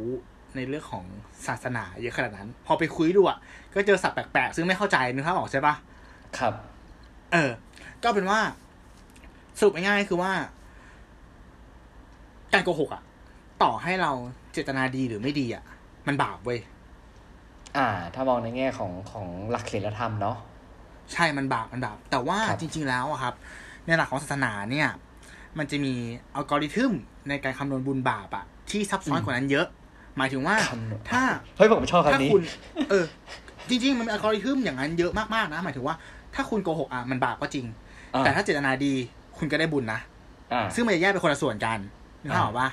[0.57, 1.05] ในเรื่องของ
[1.47, 3.39] ศาสนาเยอะขนาดนั้น พอไปคุยดูอะ
[3.75, 5.75] ก็เจอศัพท์แปลกๆ ซึ่งไม่เข้าใจนึกภาพออกใช่ปะ
[6.39, 6.55] ครับ
[7.33, 7.51] เออ
[8.05, 8.41] ก็เป็นว่า
[9.59, 10.33] สรุปง่ายๆคือว่า
[12.53, 13.03] การโกหกอะ
[13.63, 14.13] ต่อให้เรา
[14.53, 15.65] เจตนาดีหรือไม่ดีอะ
[16.07, 16.59] มันบาปเว้ย
[17.77, 20.37] อ่า ถ้ามองในแง่ของของหลักศีลธรรมเนาะ
[21.13, 23.35] ใช่มันบาปมันบาปแต่ว่าครับจริง ๆ แล้วอะครับ
[23.87, 24.89] ในหลักของศาสนาเนี่ย
[25.59, 25.95] มันจะมี
[26.35, 26.93] อัลกอริทึม
[27.29, 29.67] ในการคำนวณบุญบาปอะที่ซับซ้อนกว่านั้นเยอะ
[30.17, 31.23] หมายถึงว่าคำนวณถ้า
[31.57, 32.43] เฮ้ยผมชอบถ้าคำนี้คุณ
[32.91, 33.05] เออ
[33.69, 35.97] จริง ๆ มันมีอัลกอริทึมอย่างนั้นเยอะมากๆนะ หมายถึงว่า
[36.35, 37.67] ถ้าคุณโกหกอะมันบาปก็จริง
[38.15, 38.95] อ่าแต่ถ้าเจตนาดี
[39.39, 40.01] คุณก็ได้บุญนะ
[40.53, 41.79] อ่าซึ่งมันจะแยกเป็นคนละส่วนกัน
[42.23, 42.69] นึกภาพออกปะ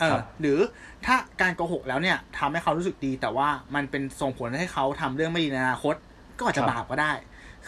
[0.00, 0.58] เอครัอบหรือ
[1.04, 5.94] ถ้าการโกหกแล้วเนี่ยทำให้เขารู้สึกดี แต่ว่ามันเป็นส่งผลให้เขาทำเรื่องไม่ดีในอนาคต
[6.38, 7.12] ก็อาจจะครับบาปก็ได้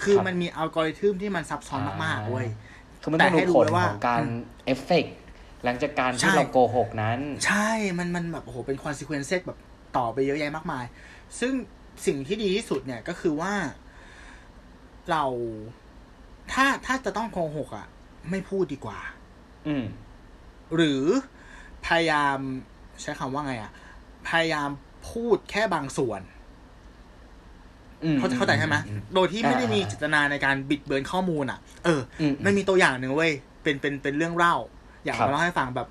[0.03, 2.49] คือครับมันมีอัลกอริทึมที่มันซับซ้อนมากๆเว้ย
[3.03, 4.36] คือมันต้องแต่ให้ดูรู้ผลไว้ว่าของการอืม
[4.66, 5.14] เอฟเฟกต์
[5.64, 9.59] หลังจากการใช่ที่เราโกหกนั้น ใช่ มันมันแบบโอ้โหเป็นคอนซ e เควนเซแบบ
[9.97, 10.84] ต่อไปเยอะแยะมากมาย
[11.40, 11.53] ซึ่ง
[12.07, 13.53] สิ่งที่ดีที่สุดเนี่ยก็คือว่า
[15.11, 15.24] เรา
[16.53, 17.86] ถ้าถ้าจะต้องโกหกอะ
[18.30, 18.98] ไม่พูดดีกว่า
[19.68, 19.84] อืม
[20.74, 21.02] หรือ
[21.86, 22.38] พยายาม
[23.00, 23.72] ใช้คำว่าไงอะ
[24.28, 24.68] พยายาม
[25.10, 26.20] พูดแค่บางส่วน
[28.04, 34.54] อืมเข้าใจเข้าใจใช่ไหมอืมโดยที่ไม่ได้มีอ่าเจตนาในการบิดเบือนข้อมูลอะ เอออืมมันมีตัวอย่างหนึ่งเว้ย เป็นเป็นเป็นเรื่องเล่า
[35.04, 35.88] อยากครับมาเล่าให้ฟังแบบ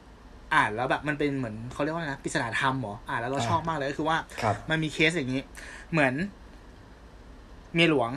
[0.54, 5.42] อ่านแล้วแบบมันเป็นเหมือนเขาเรียกว่าอะไรนะปริศนาธรรมเหรออ่านแล้วเราอ่าชอบมากเลยก็คือว่าครับมันมีเคสอย่างนี้
[5.92, 6.14] เหมือน
[7.74, 8.12] เมียหลวง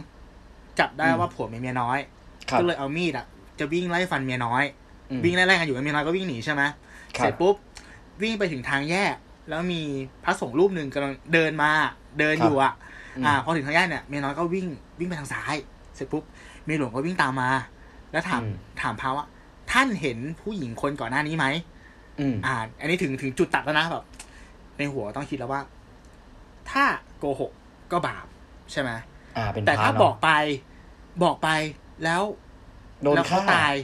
[0.79, 1.99] จับได้อืมว่าผัวมีเมียน้อย
[2.51, 3.27] ครับก็เลยเอามีดอะ
[3.59, 4.65] จะวิ่งไล่ฟันเมียน้อย
[5.11, 6.63] อืมวิ่งไล่ๆกันอยู่เมียน้อยก็วิ่งหนีใช่ไหม
[7.17, 7.55] ครับเสร็จปุ๊บ
[8.23, 9.15] วิ่งไปถึงทางแยก
[9.49, 9.83] แล้วมี
[10.25, 11.71] พระสงฆ์รูปหนึ่งกำลังเดินมา
[12.19, 12.73] เดินอยู่อะ
[13.17, 14.67] อืมอ่า พอถึงทางแยกเนี่ยเมียน้อยก็วิ่ง
[14.99, 15.55] วิ่งไปทางซ้าย
[15.95, 16.23] เสร็จปุ๊บ
[16.65, 17.51] เมียหลวงก็วิ่งตามมา
[18.13, 19.27] แล้วถามอืมถามพระว่า
[19.73, 21.47] ท่านเห็นผู้หญิงคนก่อนหน้านี้ไหม
[22.21, 24.05] อืมอ่า อันนี้ถึงถึงจุดตัดแล้วนะแบบ
[24.79, 25.61] ในหัวต้องคิดแล้วว่า
[26.71, 26.85] ถ้า
[27.19, 27.53] โกหก
[27.93, 28.27] ก็บาป
[28.73, 28.91] ใช่ไหม
[29.37, 30.31] อ่าเป็นแต่พระถ้าเนะบอกไป
[31.25, 31.49] บอกไป
[32.05, 32.23] แล้ว
[33.05, 33.75] โดนแล้วเขาฆ่าตาย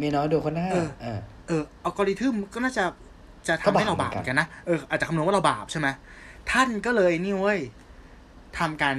[0.00, 1.18] มีน้อยโดนคนหน้าเออ เออ
[1.48, 2.84] เอออัลกอริทึมก็น่าจะ
[3.46, 5.88] จะก็ทำให้เราบาบาปปเหมือนกันเหมือนกันนะเอออาจจะคำนวณว่าเราบาปใช่ไหม
[6.50, 7.60] ท่านก็เลยนี่เว้ย
[8.58, 8.96] ทำการ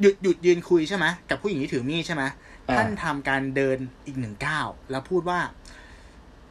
[0.00, 2.22] หยุดหยุดยืนคุยใช่ไหมกับผู้หญิงที่ถือมีดใช่ไหม
[2.68, 5.40] อ่า ท่านทำการเดินอีกหนึ่งก้าวแล้วพูดว่า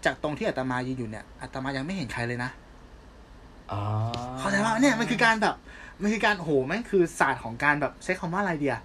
[0.06, 2.50] จากตรงที่อาตมายืนอยู่เนี่ยอาตมายังไม่เห็นใครเลยนะ
[3.72, 3.82] อ๋อ
[4.40, 5.56] เข้าใจว่าเนี่ยมันคือการแบบ
[6.02, 8.78] มันคือการโอ้โหแม่งคือศาสตร์ของการแบบใช้คำว่าอะไรเดีย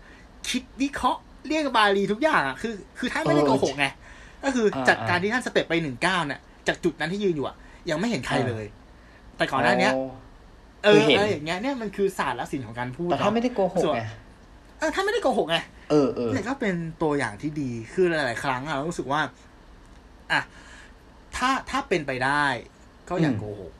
[0.48, 3.86] คิดวิเคราะห์ เรียกบาลีทุกอย่างอะคือคือท่านไม่ได้โกหกไง
[4.44, 7.56] ก็คือจากการที่ท่านสเต็ปไปหนึ่งก้าวเนี่ยจากจุดนั้นที่ยืนอยู่อะ
[7.90, 8.64] ยังไม่เห็นใครเลย
[9.36, 9.92] แต่ก่อนหน้าเนี้ย
[10.84, 14.02] เอคืออเห็นอะไรอย่างเงี้ยเนี่ยมันคือศาสตร์และศิลป์ของการพูดแต่ถ้าไม่ได้โกหกส่วนไง
[14.78, 15.56] เออถ้าไม่ได้โกหกไง
[15.90, 19.20] เออเออเนี่ยก็เป็นตัวอย่างที่ดีคือหลาย ๆ ครั้งอะเรารู้สึกว่า
[20.32, 20.40] อะ
[21.36, 22.44] ถ้าถ้าเป็นไปได้
[23.08, 23.72] ก็อย่าอืมโกหก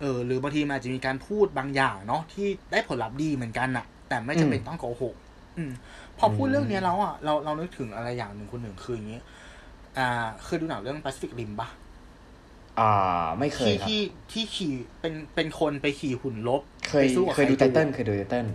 [0.00, 5.14] เออหรือบางทีมันอาจจะมีการพูดบางอย่างเนาะที่ได้ผลลัพธ์ดีเหมือนกันอะแต่ไม่จำเป็นต้องโกหก
[5.56, 5.72] อืม
[6.20, 9.20] พอพูดเรื่องเนี้ยแล้วอะเราเรานึกถึงอะไรอย่างหนึ่งคนหนึ่งคืออย่างนี้
[9.98, 10.08] อ่า
[10.44, 11.68] เคยดูหนังเรื่อง Pacific Rim ปะ
[12.80, 12.92] อ่า
[13.38, 14.00] ไม่เคยที่ครับที่
[14.32, 18.46] ที่ขี่เป็นเป็นคนไปขี่หุ่นลบเคยไปสู้กับเคยดูไคไตจูเติ้ลเคยดูไตเติ้ล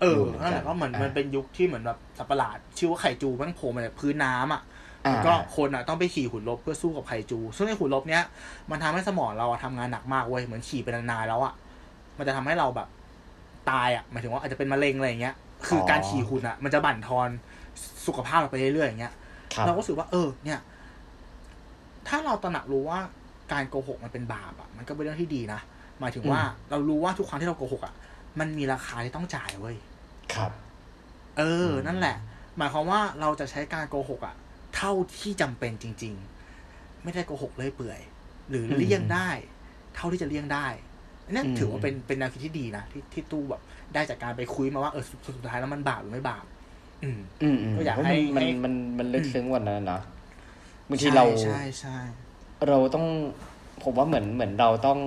[0.00, 4.62] เออดูเหมือนกันนั่นแหละก็เหมือนอ่ามัมันเป็นยุคที่เหมือนแบบสัตว์ประหลาด ชื่อว่าไข่จูแมันโผล่มาจากพื้นน้ำอะ
[5.06, 8.22] อ่าแล้วก็คนอะต้องไปขี่หุ่นลบเพื่อสู้กับไข่จู ซึ่งในหุ่นลบเนี้ย
[8.70, 11.52] มันทำให้สมองเราอะทำงานหนักมากเว้ย เหมือนขี่ไปนานๆแล้วอะ
[12.18, 12.88] มันจะทำให้เราแบบ
[13.70, 15.34] ตายอะ หมายถึงว่าอาจจะเป็นมะเร็งอะไรอย่างเงี้ย
[15.66, 17.28] คือออการขี่หุ่นอะ มันจะบั่นทอน
[18.06, 19.14] สุขภาพเราไปเรื่อยๆอย่างเงี้ย
[19.54, 20.60] ครับเราก็รู้สึกว่า เออ เนี่ย
[22.08, 23.00] ถ้าเราตระหนักรู้ว่า
[23.52, 25.60] การโกหกมันเป็นบาปอะ มันก็เป็นเรื่องที่ดีนะ
[26.00, 26.40] หมายถึงว่า
[26.70, 27.94] เรารู้ว่าทุกครั้งที่เราโกหกอะ
[28.38, 29.76] มันมีราคาที่ต้องจ่ายเว้ย
[30.34, 30.50] ครับ
[31.38, 32.16] เอออืมนั่นแหละ
[32.56, 34.34] หมายความว่าเราจะใช้การโกหกอะ
[34.76, 36.14] เท่าที่จำเป็นจริง
[36.58, 38.00] ๆ ไม่ได้โกหกเลยเปื่อย
[38.48, 39.28] หรือเลี่ยงได้
[39.94, 40.93] เท่าที่จะเลี่ยงได้อั
[41.30, 43.62] นเนี้ยถือว่าเป็นเป็นแนวคิดที่ดีนะที่ที่ตู้แบบ
[43.94, 46.44] ได้จากการไปคุยมาว่าเออสุดสุดท้ายแล้วมันบาปหรือไม่บาป
[47.02, 50.00] อืมอืมอืมก็อยากเพระให้มันให้มันมันมันลึกอืมซึ้งกว่านั้นนะ
[50.88, 51.98] บางทีเราใช่ใช่
[52.68, 53.06] เราต้อง
[53.82, 54.98] ผมว่าเหมือนเหมือนเราต้อง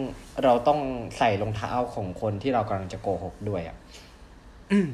[0.43, 0.79] เราต้อง
[1.17, 3.77] ใส่รองเท้าของคนที่เรากำลังจะโกหกด้วยอะ
[4.71, 4.89] อืม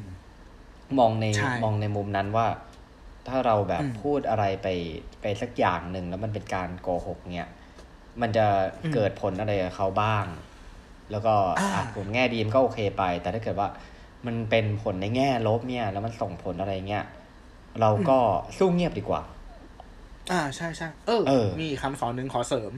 [0.98, 2.46] มองในใช่มองในมุมนั้นว่า
[3.28, 4.68] ถ้าเราแบบอืมพูดอะไรไป
[5.22, 7.50] ไปสักอย่างหนึ่งแล้วมันเป็นการโกหกเนี่ย
[8.20, 8.46] มันจะ
[8.84, 10.26] อืมเกิดผลอะไรกับเขาบ้าง
[11.10, 13.68] แล้วก็อ่าอาจผลแง่ดีมันก็โอเคไป แต่ถ้าเกิดว่า
[14.26, 17.04] มันเป็นผลในแง่ลบเนี่ย แล้วมันส่งผลอะไรเงี้ย
[17.80, 18.18] เราก็
[18.58, 19.22] สู้เงียบดีกว่า
[20.32, 22.72] อ่าใช่ใช่เออเออ มีคำสอนหนึ่งขอเสริม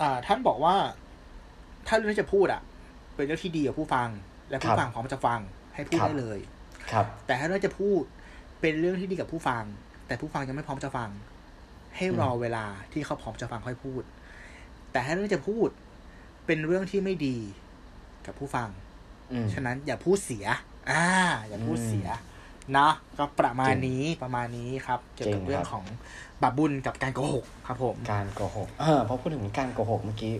[0.00, 0.74] อ่า ท่านบอกว่า
[1.86, 2.62] ถ้าเรื่องที่จะพูดอะ
[3.14, 4.08] เป็นเรื่องที่ดีกับผู้ฟัง
[4.50, 5.40] และผู้ฟังพร้อมจะฟัง
[5.74, 6.38] ให้พูดได้เลย
[6.92, 8.02] ครับ แต่ถ้าเรื่องจะพูด
[8.60, 9.64] เป็นเรื่องที่ดีกับผู้ฟัง
[10.06, 11.10] แต่ผู้ฟังยังไม่พร้อมจะฟัง
[11.96, 14.02] ให้รอเวลาที่เขาพร้อมจะฟังค่อยพูด
[14.92, 15.68] แต่ถ้าเรื่องจะพูด
[16.50, 17.36] เป็นเรื่องที่ไม่ดี
[18.26, 18.68] กับผู้ฟัง
[19.32, 20.46] อืมฉะนั้นอย่าพูดเสีย
[20.90, 21.04] อ่า
[21.48, 22.08] อย่าพูดเสีย
[22.72, 25.84] เนาะก็ประมาณนี้ประมาณนี้ครับ เกี่ยวกับจริงครับเรื่องของ
[26.42, 30.34] บาปบุญกับการโกหกครับผม การโกหก เออพอพูดถึงการโกหกเมื่อกี้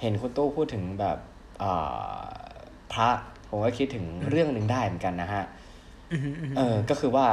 [0.00, 1.18] เห็นคุณตู้พูดถึงแบบ
[1.62, 2.28] อ่า
[2.92, 3.08] พระ
[3.48, 5.44] ผมก็คิดถึงเรื่องหนึ่งได้เหมือนกันนะฮะ
[6.12, 7.26] อือหืออือหือเออ ก็คือว่า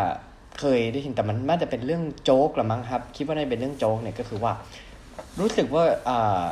[0.59, 4.53] เคยได้ยินแต่มันน่าจะเป็นเรื่องโจ๊กละมั้งครับ คิดว่าน่าจะเป็นเรื่องโจ๊กเนี่ยก็คือว่า
[5.39, 6.51] รู้สึกว่าอ่า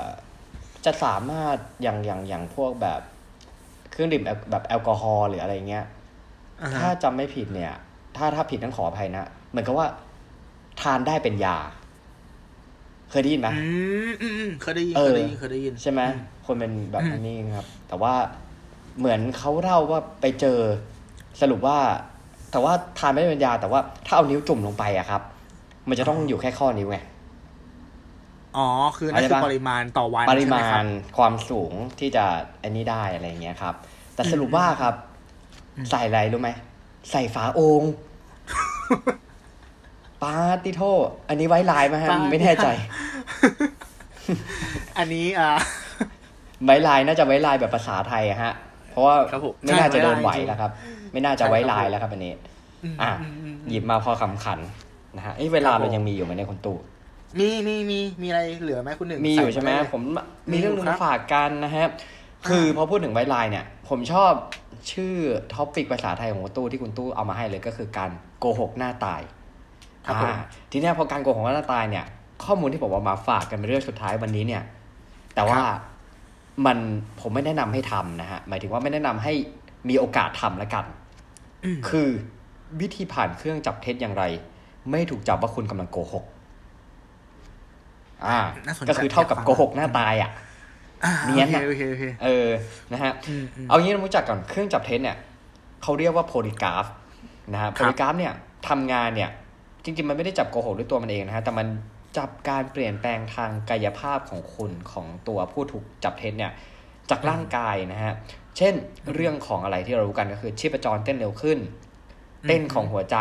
[0.86, 3.02] จะสามารถอย่างอย่างอย่างพวกแบบ
[3.92, 5.86] เครื่องดื่มแอลแบบแอลกอฮอล์หรืออะไรเงี้ย
[6.62, 7.74] อ่าฮะถ้าจำไม่ผิดเนี่ย
[8.18, 9.88] ถ้าถ้าผิดต้องขออภัยนะ เหมือนกับว่า
[10.82, 11.58] ทานได้เป็นยา
[13.10, 13.66] เคยได้ยินไหมอื
[14.10, 18.14] มอืมอืมเคยได้ยินเอเคอยได้ยินเคยได้ยิน ใช่ไหมอืคนเป็นแบบอืมอันนี้ครับ แต่ว่า
[19.00, 20.60] เหมือนเขาเล่าว่าไปเจอ
[21.42, 21.78] สรุปว่า
[22.52, 25.22] แต่ว่าทานไม่ได้เป็นยา แต่ว่าถ้าเอานิ้วจุ่มลงไปอะครับ
[25.90, 26.98] มันจะต้องอยู่แค่ข้อนิ้วไง
[28.58, 32.26] อ๋อ คือนั่นเข้าใจคือปะปริมาณต่อวันปริมาใช่ไหคณบความสูงที่จะ
[32.64, 33.76] อันนี้ได้อะไรอย่างเงี้ยครับ
[34.16, 34.94] แต่สรุปว่าครับ
[35.78, 36.50] อืมใส่อะไรรู้ไหม
[37.12, 37.94] ใส่ฝาโองค์
[40.22, 40.36] ปา
[40.66, 40.82] ติโท
[41.30, 42.68] อันนี้ไว้ลายไหมฮะปาติไม่แน่ใจ
[44.98, 45.50] อันนี้อ่า
[46.66, 48.54] ไว้ลายน่าจะไว้ลายแบบภาษาไทยอะฮะ
[48.92, 50.72] เพราะว่าครับผมไม่น่าจะโดนไหวใช่ไว้ลายจริงแล้วครับ
[51.14, 52.34] ไม่น่าจะไว้ลายแล้วครับอันนี้
[52.94, 54.60] มอะมอืมหยิบมาพอคำขัน
[55.18, 56.78] นะฮะเอ้ยเวลาครับผมเรายังมีอยู่ไหมในคนตู้
[57.40, 60.02] มีมีมีมีอะไรเหลือไหมคุณหนึ่งมีอยู่ใช่ไหมด้เลยผม
[60.52, 61.88] มีมีเรื่องหอยู่นึงครับมาฝากกันนะฮะ
[62.48, 64.32] คือพอพูดถึงไวไลน์เนี่ย ผมชอบ
[64.92, 65.14] ชื่อ
[65.54, 69.22] ท็อปิกภาษาไทยของคุณตู้ที่คุณตู้เอามาให้เลยก็คือการโกหกหน้าตาย
[70.06, 70.36] ครับผมอ่า
[70.72, 72.06] ทีเนี้ยพอการโกหกหน้าตายเนี่ย
[72.46, 74.64] ข้อมูลที่ผมเอามาฝากกันเป็นเรื่องสุดท้ายวันนี้เนี่ย
[75.36, 75.62] แต่ว่า
[76.66, 76.78] มัน
[77.20, 79.34] ผมไม่แนะนำให้ทำนะฮะหมายถึงว่าไม่แนะนำให้
[79.90, 80.86] มีโอกาสทำแล้วกัน
[81.66, 82.10] อืมคือ
[82.82, 84.24] วิธีผ่านเครื่องจับเท็จอย่างไร
[84.90, 86.24] ไม่ถูกจับว่าคุณกำลังโกหก
[88.28, 90.32] อ่าน่าสนใจก็คือเท่ากับอยากฟังโกหกหน้าตายอะ
[91.06, 92.50] อ่าเนียนโออะเคโอเคโอเคเออ
[92.94, 95.18] นะฮะอืมอืมเอางี้เรารู้จักก่อนเครื่องจับเท็จเนี่ย
[95.84, 96.86] เขาเรียกว่าโพลีกราฟ
[97.54, 98.34] นะฮะโพลีกราฟเนี่ย
[98.70, 99.30] ทำงานเนี่ย
[99.84, 101.68] จริง ๆ มันไม่ได้จับโกหกด้วยตัวมันเองนะฮะแต่มัน
[102.18, 106.52] จับการเปลี่ยนแปลงทางกายภาพของคุณของตัวผู้ถูกจับเท็จเนี่ย
[107.10, 108.14] จากร่างกายนะฮะ
[108.58, 108.74] เช่น
[109.14, 111.60] เรื่องของอะไรที่เรารู้กันก็คือชีพจรเต้นเร็วขึ้น
[112.48, 113.18] เต้นของหัวใจ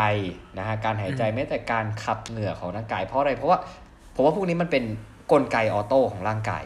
[0.57, 3.59] นะฮะการหายใจแม้แต่การขับเหงื่อของร่างกายเพราะอะไรเพราะว่า
[4.13, 4.83] ผมว่าพวกนี้มันเป็น
[5.31, 6.63] กลไกออโต้ของร่างกาย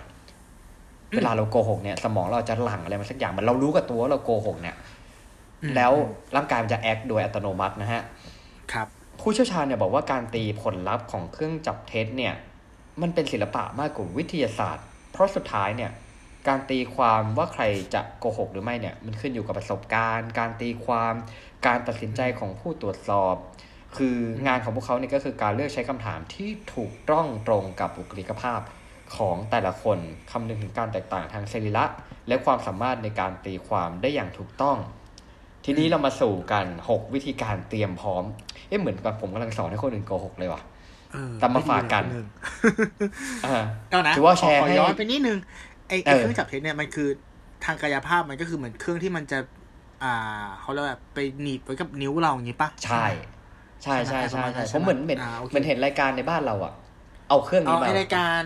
[1.15, 4.75] เวลาเราโกหกเนี่ย สมองเราจะหลั่งอะไรมาสักอย่างมันเรารู้กับตัวว่าเราโกหกเนี่ย
[5.61, 5.91] อืมแล้ว
[6.35, 8.01] ร่างกายมันจะแอคโดยอัตโนมัตินะฮะ
[8.73, 8.87] ครับ
[9.19, 12.33] ผู้เชี่ยวชาญเนี่ยบอกว่าการตีผลลัพธ์ของเครื่องจับเท็จเนี่ย
[13.01, 15.91] มันเป็นศิลปะมากกว่าวิทยาศาสตร์ เพราะสุดท้ายเนี่ย
[16.47, 21.13] การตีความว่าใครจะโกหกหรือไม่เนี่ย มันขึ้นอยู่กับประสบการณ์ การตีความ
[21.65, 23.35] การตัดสินใจของผู้ตรวจสอบ
[23.97, 24.15] คือ
[24.47, 28.61] งานของพวกเขาเนี่ยก็คือการเลือกใช้คำถามที่ถูกต้องตรงกับบุคลิกภาพ
[29.15, 29.97] ของแต่ละคน
[30.31, 31.85] คำนึงถึงการแตกต่างทางสรีระ
[32.27, 34.77] และความสามารถในการตีความได้อย่างถูกต้อง
[35.65, 38.23] ทีนี้เรามาสู่กันหกวิธีการเตรียมพร้อม
[38.67, 40.61] เอ๊ะเหมือนกับผมกำลังสอนให้คนอื่นโกหกเลยว่ะ
[41.13, 42.25] เออตามมาฝากกันไม่ดีเลย
[43.45, 45.37] อ่าเอานะถือว่าแชร์ขอให้ย้อนไปนิดนึง
[45.87, 47.07] ไอไอเออเครื่องจับเท็จเนี่ยมันคือ
[47.65, 49.39] ทางกายภาพมันก็คือเหมือนเครื่องที่มันจะ
[50.03, 53.05] อ่าเขาเรียกว่าไปหนีบไว้กับนิ้วเราอย่างนี้ปะใช่
[53.83, 56.73] ใช่ใช่ใช่ใช่ใช่ไหมผมเหมือนเหมือนอ่าโอเคเหมือนเห็นรายการในบ้านเราอะ
[57.29, 58.43] เอาเครื่องเอานี้มาไอรายการ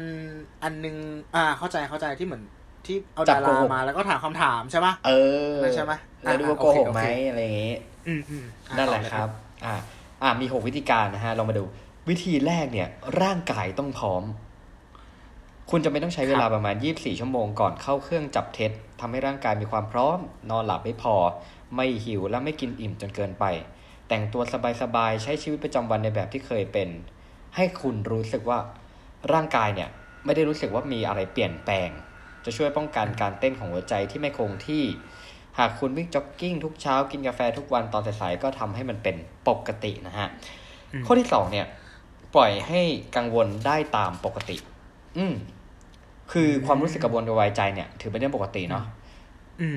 [0.63, 0.95] อันนึง
[1.35, 2.43] อ่า เข้าใจเข้าใจที่เหมือน
[2.85, 5.11] ที่เอาจัดาบโกราหกมาแล้วก็ถามคำถามใช่ปะเอ
[5.55, 7.75] อใช่ไหมแล้วดูว่าอ่าโกหกโอเคไหมโอเคอะไรอย่างงี้
[8.07, 9.29] อืมอืมอ่นั่นแหละต่อเยครับ
[9.65, 9.75] อ่า
[10.21, 11.63] อ่ามีหกวิธีการนะฮะลองมาดู
[12.09, 12.89] วิธีแรกเนี่ย
[13.21, 14.23] ร่างกายต้องพร้อม
[15.71, 20.17] คุณจะไม่ต้องใช้เวลาประมาณ 24 ชั่วโมงก่อนเข้าเครื่องจับเท็จทำให้ร่างกายมีความพร้อม
[20.49, 21.15] นอนหลับไม่พอ
[21.75, 23.45] ไม่หิวและไม่กินอิ่มจนเกินไป
[24.13, 24.43] แต่งตัว
[24.81, 26.89] สบายๆ ใช้ชีวิตประจำวันในแบบที่เคยเป็น
[27.55, 28.59] ให้คุณรู้สึกว่า
[29.33, 29.89] ร่างกายเนี่ย
[30.25, 31.89] ไม่ได้รู้สึกว่ามีอะไรเปลี่ยนแปลง
[32.45, 34.83] จะช่วยป้องกันการเต้นของหัวใจที่ไม่คงที่
[35.59, 39.15] หากคุณวิ่งจ็อกกิ้งทุกเช้ากินกาแฟทุกวันตอนสายๆก็ทำให้มันเป็น
[39.47, 40.27] ปกตินะฮะ
[40.93, 41.67] อืมข้อที่สองเนี่ย
[42.35, 42.81] ปล่อยให้
[43.15, 44.57] กังวลได้ตามปกติ
[45.17, 45.33] อืม
[46.31, 49.00] คือความรู้สึกกังวลกระวายใจเนี่ย ถือเป็นเรื่องปกติเนาะอืม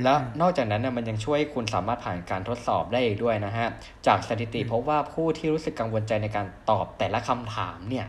[0.04, 3.68] แล้วนอกจากนั้นนะมันยังช่วยให้คุณสามารถผ่านการทดสอบได้อีกด้วยนะฮะ
[4.06, 8.06] จากสถิติพบว่าผู้ที่รู้สึกกังวลใจในการตอบแต่ละคำถามเนี่ย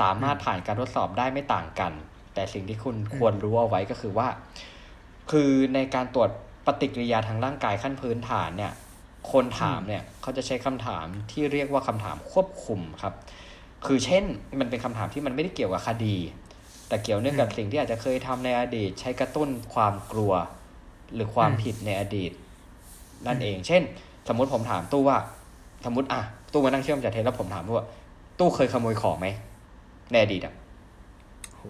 [0.00, 1.92] สามารถผ่านการทดสอบได้ไม่ต่างกัน
[2.34, 4.28] แต่สิ่งที่คุณควรรู้เอาไว้ก็คือว่า
[5.30, 6.30] คือในการตรวจ
[6.66, 8.72] ปฏิกิริยาทางร่างกายขั้นพื้นฐานเนี่ย
[9.32, 13.14] คนถามเนี่ยเขาจะใช้คำถามที่เรียกว่าคำถามควบคุมครับ
[13.86, 14.24] คือเช่น
[14.60, 16.16] มันเป็นคำถามที่มันไม่ได้เกี่ยวกับคดี
[16.88, 20.32] แต่เกี่ยวเนื่องกับสิ่งที่อาจจะเคยทำในอดีต ใช้กระตุ้นความกลัว
[21.14, 22.32] หรือความผิดในอดีต
[23.26, 23.82] นั่นเอง เช่น
[24.28, 25.18] สมมุติผมถามตู้ว่า
[25.86, 26.20] สมมติอะ
[26.52, 27.86] ตู้มานั่งเชื่อมจากเทปแล้วผมถามตู้ว่า
[28.38, 29.26] ตู้เคยขโมยของไหม
[30.12, 30.54] ในอดีตอะ
[31.56, 31.62] โห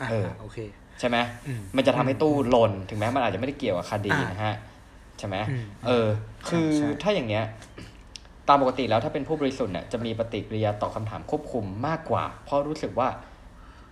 [0.00, 0.58] อ่าเออโอเค
[1.00, 1.16] ใช่ไหม
[1.46, 4.56] อืมมันจะทำให้ตู้หล่นถึงแม้มันอาจจะไม่ได้เกี่ยวกับคดีอ่านนะฮะ
[5.18, 6.08] ใช่ไหมอืมเออ
[6.48, 7.44] คือใช่ถ้าอย่างเงี้ย
[8.48, 13.08] ตามปกติแล้วถ้าเป็นผู้บริสุทธิ์เนี่ยจะมีปฏิกิริยาตอบคำถามควบคุมมากกว่า เพราะรู้สึกว่า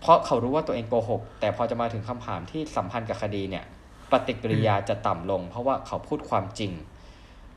[0.01, 3.65] เพราะเขารู้ว่าตัวเองโกหก แต่พอจะมาถึงคำถามที่สัมพันธ์กับคดีเนี่ย
[4.13, 6.73] ปฏิกิริยาจะต่ำลง เพราะว่าเขาพูดความจริง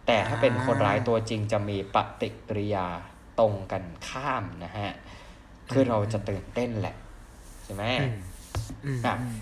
[0.08, 2.88] แต่ถ้าเป็นคนร้ายตัวจริงจะมีปฏิกิริยา
[3.40, 4.92] ตรงกันข้ามนะฮะ
[5.72, 6.96] คือเราจะตื่นเต้นแหละ
[7.64, 8.18] ใช่ไหมอืม
[8.86, 9.36] อืมอะอืม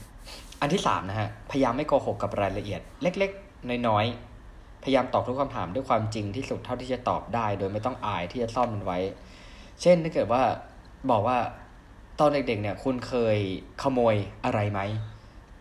[0.61, 4.05] อันที่สามนะฮะ พยายามไม่โกหกกับรายละเอียด เล็ก ๆ น้อย
[4.83, 8.99] พยายามตอบทุกคำถามด้วยความจริงที่สุดเท่าที่จะตอบได้ โดยไม่ต้องอายที่จะซ่อนมันไว้
[9.81, 10.43] เช่นถ้าเกิดว่า
[11.11, 11.37] บอกว่า
[12.19, 13.37] ตอนเด็กๆเนี่ย คุณเคย
[13.81, 14.79] ขโมยอะไรไหม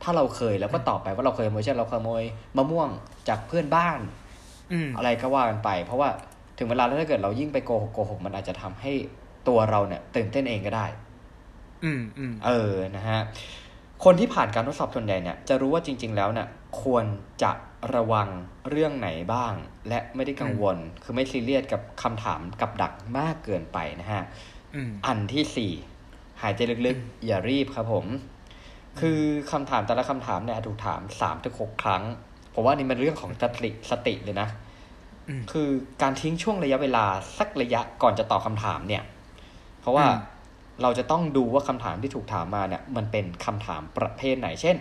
[0.03, 2.23] ถ้าเราเคยแล้วก็ตอบไปว่าเราเคยขโมยเช่นเราขโมย
[2.57, 2.89] มะม่วง
[3.29, 3.99] จากเพื่อนบ้าน
[4.73, 6.09] อืมอะไรก็ว่ากันไป เพราะว่า
[6.59, 8.93] ถึงเวลาแล้วถ้าเกิดเรายิ่งไปโกหกโกหกมันอาจจะทำให้
[9.49, 10.87] ตัวเราเนี่ยตื่นเต้นเองก็ได้
[11.85, 13.21] อืมอืมเออนะฮะ
[14.05, 16.49] คนที่ผ่านการทดสอบส่วนใหญ่เนี่ยจะรู้ว่าจริง ๆ แล้วเนี่ย
[16.83, 17.05] ควร
[17.43, 17.53] จะ
[17.95, 18.29] ระวัง
[18.71, 19.55] เรื่องไหนบ้าง
[19.89, 24.23] และไม่ได้กังวล คือไม่ซีเรียสกับคำถามกับดักมากเกินไปนะฮะ
[24.75, 25.73] อืมอันที่สี่
[26.43, 28.07] หายใจลึกๆ อย่ารีบครับผม
[29.01, 29.21] คือ
[29.53, 32.03] คำถามแต่ละคำถามเนี่ยถูกถามสามถึงหกครั้ง
[32.55, 34.49] ผมว่านี่มันเรื่องของสติสติเลยนะ
[35.29, 35.69] อืมคือ
[36.03, 37.05] การทิ้งช่วงระยะเวลา
[37.39, 39.03] สักระยะก่อนจะตอบคำถามเนี่ย
[39.81, 40.37] เพราะว่าอืม
[40.83, 44.77] เราจะต้องดูว่าคำถามที่ถูกถามมาเนี่ย มันเป็นคำถามประเภทไหน เช่น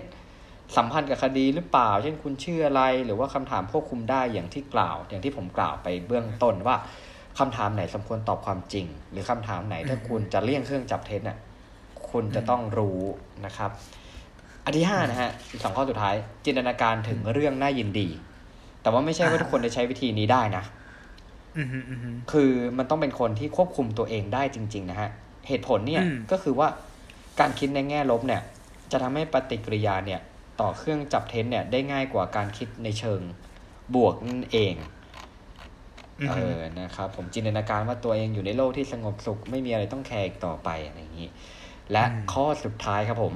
[0.76, 6.76] สัมพันธ์กับคดีหรือเปล่า เช่นคุณชื่ออะไร หรือว่าคำถามควบคุมได้อย่างที่กล่าว อย่างที่ผมกล่าวไปเบื้องต้นว่า
[7.40, 11.38] คำถามไหนสมควรตอบความจริง หรือคำถามไหนถ้าคุณจะเลี่ยงเครื่องจับเท็จเนี่ย
[12.12, 13.00] คุณจะต้องรู้
[13.46, 13.72] นะครับ
[14.68, 16.16] อันที่ห้านะฮะอีกสองข้อสุดท้าย
[16.46, 18.08] จินตนาการถึงเรื่องน่ายินดี
[18.82, 20.64] แต่ว่าไม่ใช่ว่าทุกคนจะใช้วิธีนี้ได้นะ
[21.58, 25.10] อืมอืมอืมคือมันต้องเป็นคนที่ควบคุมตัวเองได้จริง ๆ นะฮะ
[25.48, 26.68] เหตุผลเนี่ยอืมก็คือว่า
[27.40, 28.42] การคิดในแง่ลบเนี่ย
[28.92, 30.22] จะทำให้ปฏิกิริยาเนี่ย
[30.62, 33.22] ต่อเครื่องจับเท็จเนี่ยได้ง่ายกว่าการคิดในเชิง
[33.96, 34.76] บวกนั่นเอง
[36.20, 41.30] อืมเออนะครับ ผมจินตนาการว่าตัวเองอยู่ในโลกที่สงบสุข ไม่มีอะไรต้องแคร์อีกต่อไปอะไรอย่างนี้
[41.92, 43.34] และข้อสุดท้ายครับผม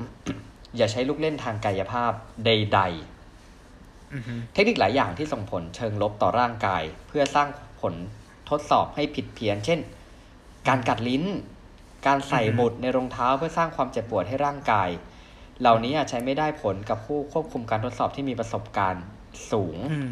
[0.78, 2.12] อย่าใช้ลูกเล่นทางกายภาพ
[2.46, 7.48] ใดๆอืมอืมเทคนิคหลายอย่างที่ส่งผลเชิงลบต่อร่างกาย เพื่อสร้าง
[7.82, 7.94] ผล
[8.50, 9.80] ทดสอบให้ผิดเพี้ยน เช่น
[10.68, 11.24] การกัดลิ้น
[12.08, 14.90] การใส่หมุดในรองเท้าเพื่อสร้างความเจ็บปวดให้ร่างกาย
[15.62, 19.04] เหล่านี้อาจใช้ไม่ได้ผลกับผู้ควบคุมการทดสอบที่มีประสบการณ์
[19.52, 20.10] สูงอืม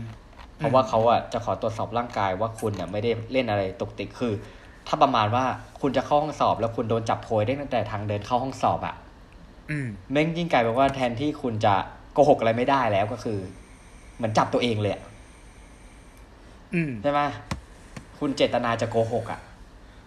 [0.58, 4.34] เพราะว่าเขาอะจะขอตรวจสอบร่างกายว่าคุณเนี่ยไม่ได้เล่นอะไรตกติกคือ
[4.88, 5.46] ถ้าประมาณว่า
[5.82, 9.09] คุณจะเข้าห้องสอบ แล้วคุณโดนจับโพยได้ตั้งแต่ทางเดินเข้าห้องสอบอะอืม
[10.12, 11.76] แม่งยิ่งกลายเป็นว่าแทนที่คุณจะ
[12.14, 13.40] โกหกอะไรไม่ได้แล้วก็คือ
[14.16, 15.04] เหมือนจับตัวเองเลยอะ
[16.74, 17.22] อืมใช่ไหม
[18.20, 19.42] คุณเจตนาจะโกหกอะ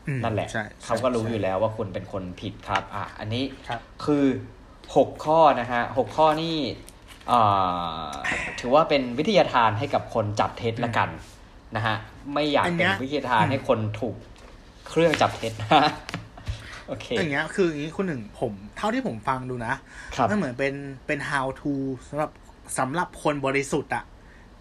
[0.06, 4.24] อืมนั่นแหละใช่เขาก็รู้ใช่อยู่แล้วว่าคุณเป็นคนผิดครับ อะ อันนี้ครับคือ
[4.96, 6.56] หกข้อนะฮะหกข้อนี่
[7.30, 8.10] อ่า
[8.60, 11.08] ถือว่าเป็นวิทยาทานให้กับคนจับเท็จละกัน
[11.76, 11.96] นะฮะ
[12.34, 14.16] ไม่อยากอันเนี้เป็นยวิทยาทานให้คนถูก
[14.88, 15.90] เครื่องจับเท็จนะ
[16.92, 19.74] โอเคอย่างเงี้ยคืออย่างนี้คุณหนึ่งผม เท่าที่ผมฟังดูนะ
[20.16, 20.74] ครับมันเหมือนเป็น
[21.06, 21.72] เป็น how to
[22.08, 22.30] สำหรับ
[22.78, 24.04] สำหรับคนบริสุทธิ์อะ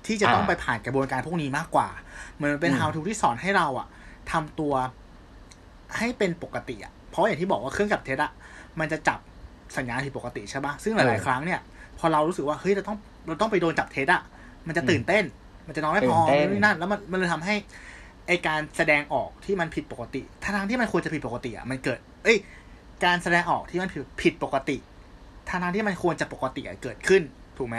[0.05, 1.87] ที่จะต้องอ่าไปผ่านกระบวนการพวกนี้มากกว่า
[2.35, 3.87] เหมือนเป็นอืม how to ที่สอนให้เราอะ
[4.31, 4.73] ทำตัว
[5.97, 8.31] ให้เป็นปกติอะเพราะอย่างที่บอกว่าเครื่องจับเท็จอะ
[8.79, 9.19] มันจะจับ
[9.77, 11.59] สัญญาณผิดปกติใช่ปะซึ่งหลาย ๆ ครั้งเนี่ย
[11.99, 14.21] พอเรารู้สึกว่าเฮ้ยเราต้องเราต้องไปโดนจับเท็จอะ
[14.67, 15.23] มันจะตื่นเต้น
[15.67, 17.55] มันจะนอนไม่พอตื่นเต้นนู่นนี่นั่นแล้วมันมันเลยทำให้
[18.27, 22.37] ไอการแสดงออกที่มันผิดปกติทั้งๆที่มันควรจะผิดปกติอะมันเกิด เอ้ย
[23.03, 24.77] การแสดงออกที่มันผิดผิดปกติ
[25.49, 27.21] ทางทางๆที่มันควรจะปกติอะเกิดขึ้น
[27.57, 27.77] ถูกไหม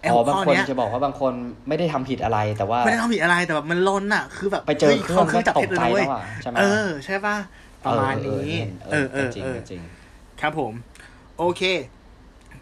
[0.00, 1.32] ไอ้อ๋หัอวบางข้อคนเนี้ยจะบอกว่าบางคน
[1.68, 7.36] ไม่ได้ทำผิดอะไรแต่ว่าไม่ได้ทำผิดอะไรแต่แบบมันล้นอะคือแบบไปเจอฮ้ยเครื่องเครื่องจับก็ตเท็กจเลยใจนะเว้แล้ยวอะใช่ไหมเออใช่ป่ะ
[7.84, 8.50] ประมาณนี้
[8.92, 9.80] เออเออจริงเออจริง
[10.40, 10.72] ครับผม
[11.38, 11.62] โอเค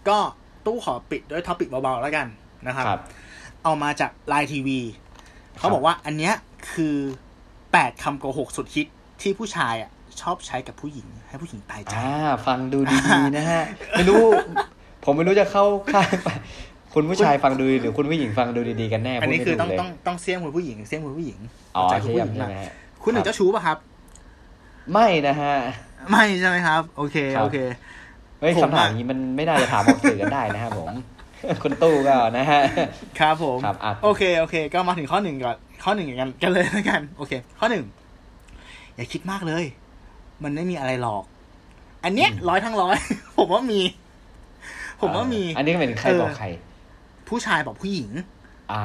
[0.08, 0.18] ก็
[0.66, 2.26] ตู้ขอปิดด้วยท็อปิกเบาๆแล้วกัน
[2.66, 3.00] นะครับครับ
[3.64, 4.80] เอามาจากไลน์ทีวี
[5.58, 6.34] เขาครับบอกว่าอันเนี้ย
[6.72, 6.96] คือ
[7.72, 8.86] แปดคำโกหกสุดฮิต
[9.22, 9.90] ที่ผู้ชายอะ
[10.22, 12.12] ชอบใช้กับผู้หญิง ให้ผู้หญิงตายใจอ่า
[12.46, 13.62] ฟังดูดีๆนะฮะ
[13.92, 14.24] ไม่รู้
[15.04, 16.28] ผมไม่รู้จะเข้าข้างไป
[16.94, 21.38] คุณผู้ชายฟังดูดีหรือคุณผู้หญิงฟังดูดีๆกันแน่อันนี้พูดคือไม่ต้องถูกเลยต้องต้องเสี่ยงคุณผู้หญิงเสี่ยงคุณผู้หญิง
[21.76, 23.78] อ๋อใจคุณเทียผู้มหญิงใช่นะไหมฮะคุณหนึ่งครับเจ้าชู้ป่ะครับ
[24.92, 25.54] ไม่นะฮะ
[26.10, 27.58] ไม่ใช่ไหมครับ โอเคครับโอเค
[28.40, 30.90] เฮ้ยผมคำถามอะนี้มันไม่น่าจะถามออกสื่อกันได้นะครับผม
[31.62, 32.60] คุณตู้ก็นะฮะ
[33.20, 37.84] ครับผมครับอะโอเคโอเค ก็มาถึงข้อหนึ่งก่อนข้อหนึ่งกันกันเลยแล้วกัน โอเค ข้อหนึ่ง
[38.96, 39.64] อย่าคิดมากเลย
[40.44, 41.22] มันไม่มีอะไรหรอก
[42.04, 42.96] อันเนี้ยร้อยทั้งร้อย
[43.38, 43.80] ผมว่ามี
[45.00, 46.46] ผมว่ามี อันนี้ก็เป็นใครเออบอกใคร
[47.28, 48.10] ผู้ชายบอกผู้หญิง
[48.72, 48.82] อ่า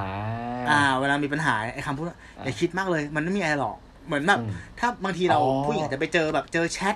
[0.69, 3.75] อ่า เวลามีปัญหาไอ้คำพูดว่าอย่าคิดมากเลย มันไม่มีอะไรหรอก
[4.07, 4.49] เหมือนแบบอืม
[4.79, 6.95] ถ้าบางทีเราอ๋อผู้หญิงอาจจะไปเจอแบบเจอแชท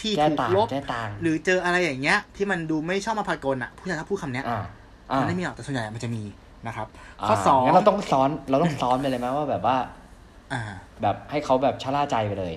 [0.00, 4.62] ที่แก้ถูกต่างลบแก้ต่างหรือเจออะไรอย่างเงี้ย ที่มันดูไม่ชอบมาพากลอะ ผู้ชายถ้าพูดคำเนี้ยอ่า
[5.10, 6.22] อ่ามันไม่มีหรอกแต่ส่วนใหญ่มันจะมี
[6.66, 6.86] นะครับ
[7.28, 9.76] ข้อสองงั้นเราต้องซ้อนเราต้องซ้อนไปเลยไหมว่าแบบว่า
[10.52, 10.62] อ่า
[11.02, 12.54] แบบให้เขาแบบชะล่าใจไปเลย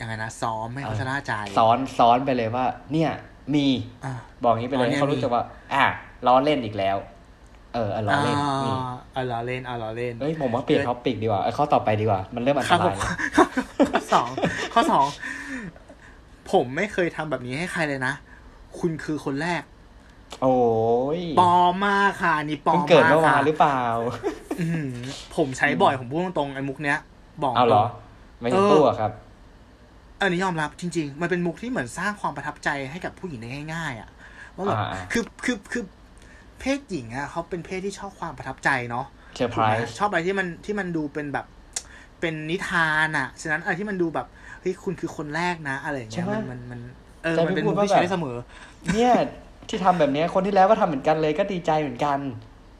[0.00, 3.10] ยังไงนะซ้อมให้เขาชนะใจซ้อนซ้อนไปเลยว่า เนี่ย
[3.54, 3.66] มี
[4.04, 5.42] อ่าบอกงี้ไปเลยอ๋อเนี่ยเขารู้จักว่า
[5.74, 5.84] อะ
[6.26, 6.96] ล้อเล่นอีกแล้ว
[7.74, 8.74] เอออะล้อเล่นนี่
[9.14, 13.10] อ่าล้อเล่นอ่าล้อเล่นเอ้ยผมว่าเปลี่ยนท็อปิกดีกว่าเอ้ยข้อต่อไปดีกว่า มันเริ่มอันคตรับผรายมแล้ว
[13.92, 14.28] ข้อสอง
[14.74, 15.06] ข้อสอง
[16.52, 18.14] ผมไม่เคยทำแบบนี้ให้ใครเลยนะ
[18.78, 19.62] คุณคือคนแรก
[20.42, 20.56] โอ้
[21.18, 23.82] ยปลอมมากค่ะ นี่ปลอเพิ่มงเกิดมากเมื่อวาค่ะนหรือเปล่า
[24.60, 24.94] อื้อหือ
[25.36, 26.98] ผมใช้บ่อยผมพูดตรงๆไอ้มุกเนี้ย
[27.42, 27.88] บอกเอาเหรอต
[28.38, 29.12] งไม่ถึงตู้อะครับ
[30.20, 34.10] อันนี้ยอมรับจริง ๆ มันเป็นมุกที่เหมือนสร้างความประทับใจให้กับผู้หญิงได้ง่าย ๆ อะ
[34.56, 35.84] ว่าแบบอ่าคือคือคือ
[36.60, 39.06] เพศหญิงอะเขาเป็นเพศที่ชอบความประทับใจเนาะ
[39.36, 41.46] เซอร์ไพถูรกไหมส์ชอบอะไรที่มันที่มันดูเป็นแบบ
[42.20, 44.26] เป็นนิทานอะ ฉะนั้นอะไรที่มันดูแบบ
[44.60, 46.80] เฮ้ยคุณคือคนแรกนะ อะไรอย่างเงี้ยมันมันมัน
[47.24, 48.36] เออมันเป็นมุกที่ใช้ได้เสมอ
[48.92, 49.12] เนี่ย
[49.68, 52.18] ที่ทำแบบเนี้ยคนที่แล้วก็ทำเหมือนกันเลยก็ดีใจเหมือนกัน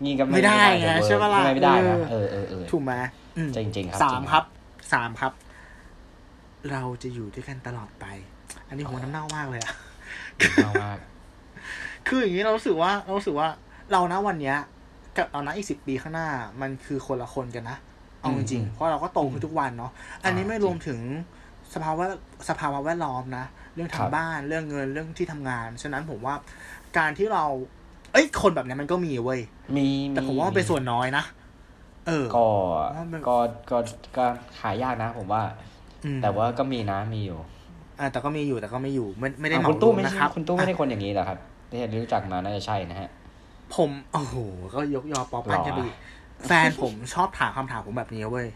[0.03, 2.93] งีกับไม่ได้ไงใช่ปะล่ะไม่ได้นะเอเอออเออเออถูกไหม
[3.37, 4.45] อืมจริงๆครับสามจริงครับ
[4.93, 5.33] สามครับ
[6.73, 8.07] เราจะอยู่ด้วยกันตลอดไป
[8.69, 9.73] อันนี้ผมน้ำเน่ามากเลยอะ
[10.65, 10.99] เอามาก
[12.07, 13.49] คืออย่างนี้เรารู้สึกว่าเรารู้สึกว่า
[13.93, 14.57] เรานะวันเนี้ย
[15.17, 16.29] กับเรานะอีกสิบปีข้างหน้า
[16.61, 17.77] มันคือคนละคนกันนะ
[18.21, 19.93] เอาจริงๆเพราะเราก็โตขึ้นทุกวันเนาะ
[20.25, 21.01] อันนี้ไม่รวมถึง
[21.75, 22.05] สภาวะ
[22.49, 23.45] สภาวะแวดล้อมนะ
[23.75, 26.35] เรื่องครัทางบบ้านเรื่องเงินเรื่องที่ทำงาน ฉะนั้นผมว่า
[26.99, 27.45] การที่เรา
[28.13, 29.41] เอ้ยคนแบบเนี้ยมันก็มีเว้ย
[29.77, 31.25] มีแต่ผมว่ามันเป็นส่วนน้อยนะ
[32.07, 32.47] เออก็
[32.97, 33.37] ว่ามันก็
[33.71, 33.79] ก็
[34.17, 34.25] ก็
[34.61, 35.68] หายากนะ ผมว่าอืม
[36.23, 37.39] แต่ว่าก็มีนะมีอยู่
[38.01, 41.39] อ่าแต่ก็มีอยู่แต่ก็ไม่อยู่ไม่ไม่ได้อะเหมาคุณตู้รวมไม่นะใช่ครับคุณตู้ไม่ได้คนอย่างนี้เหรอครับ
[41.71, 43.09] ที่รู้จักมาน่าจะใช่นะฮะ
[43.75, 44.35] ผมโอ้โห
[44.75, 45.97] ก็ยกยอปอปั้นหรอกันไปอีก
[46.49, 48.49] แฟนผมชอบถามคำถามผมแบบนี้เว้ย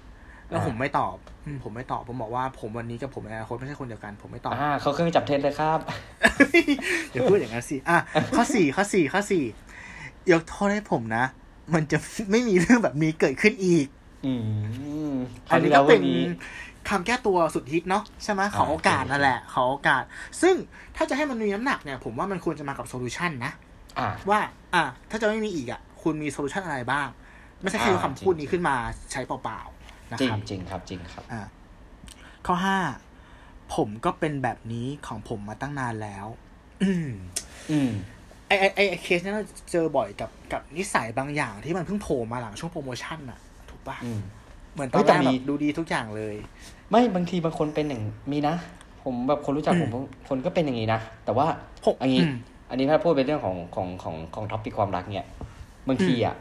[0.49, 1.17] แล้วอ่าผมไม่ตอบ
[1.47, 5.79] อืมผมไม่ตอบผมบอกว่าผมวันนี้กับผมในอนาคตไม่ใช่คนเดียวกัน ผมไม่ตอบอ่าเขาเครื่องจับเท็จเลยครับ
[7.11, 7.99] อย่าพูดอย่างนั้นสิอะ
[8.37, 9.45] ข้อสี่ข้อสี่ข้อสี่
[10.33, 11.25] ยกโทษให้ผมนะ
[11.75, 11.99] มันจะ
[12.31, 13.87] ไม่มีเรื่องแบบนี้เกิดขึ้นอีก
[14.27, 14.33] อื
[15.13, 15.15] ม
[15.51, 20.03] อันนี้คราก็วที่เป็นแล้ววั คำแก้ตัวสุดฮิตเนาะใช่ไหมขออ่าโอกาสใช่นั่นแหละ ขอโอกาส
[20.43, 20.55] ซึ่ง
[20.97, 23.53] ถ้าจะให้มันมีน้ำหนักเนี่ย ผมว่ามันควรจะมากับ solution นะ
[23.99, 24.41] อ่าว่า
[24.75, 27.09] อะถ้าจะไม่มีอีกอะ คุณมี solution อะไรบ้าง
[27.61, 28.77] ไม่ใช่แค่อ่าคำพูดนี้ขึ้นมา
[29.13, 31.43] ใช้เปล่าๆนะจริงครับจริงครับจริงครับอ่า
[32.47, 32.79] ข้อห้า
[33.75, 36.27] ผมก็เป็นแบบนี้ของผมมาตั้งนานแล้ว
[36.83, 37.11] อืม
[37.71, 37.93] อืม
[38.47, 43.39] ไอไอไอไอเคสเนี้ยเราเจอบ่อยกับกับนิสัยบางอย่างที่มันเพิ่งโผล่มาหลังช่วงโปรโมชั่นอะ
[43.71, 44.21] ถูกปะอืม
[44.73, 46.35] เหมือนตเฮ้อนยแรแต่กมีแบบดูดีทุกอย่างเลย
[46.91, 48.03] ไม่บางทีบางคนเป็นอย่าง
[48.33, 48.55] มีนะ
[49.03, 49.91] ผมแบบคนรู้จักผม
[50.29, 51.47] คนก็เป็นอย่างนี้นะ แต่ว่า
[51.85, 52.35] ผมอันนี้อืม
[52.71, 55.27] อันนี้ถ้าพูดเป็นเรื่องของของของของท็อปปิกความรักเนี่ย
[55.89, 56.35] บางทีอะ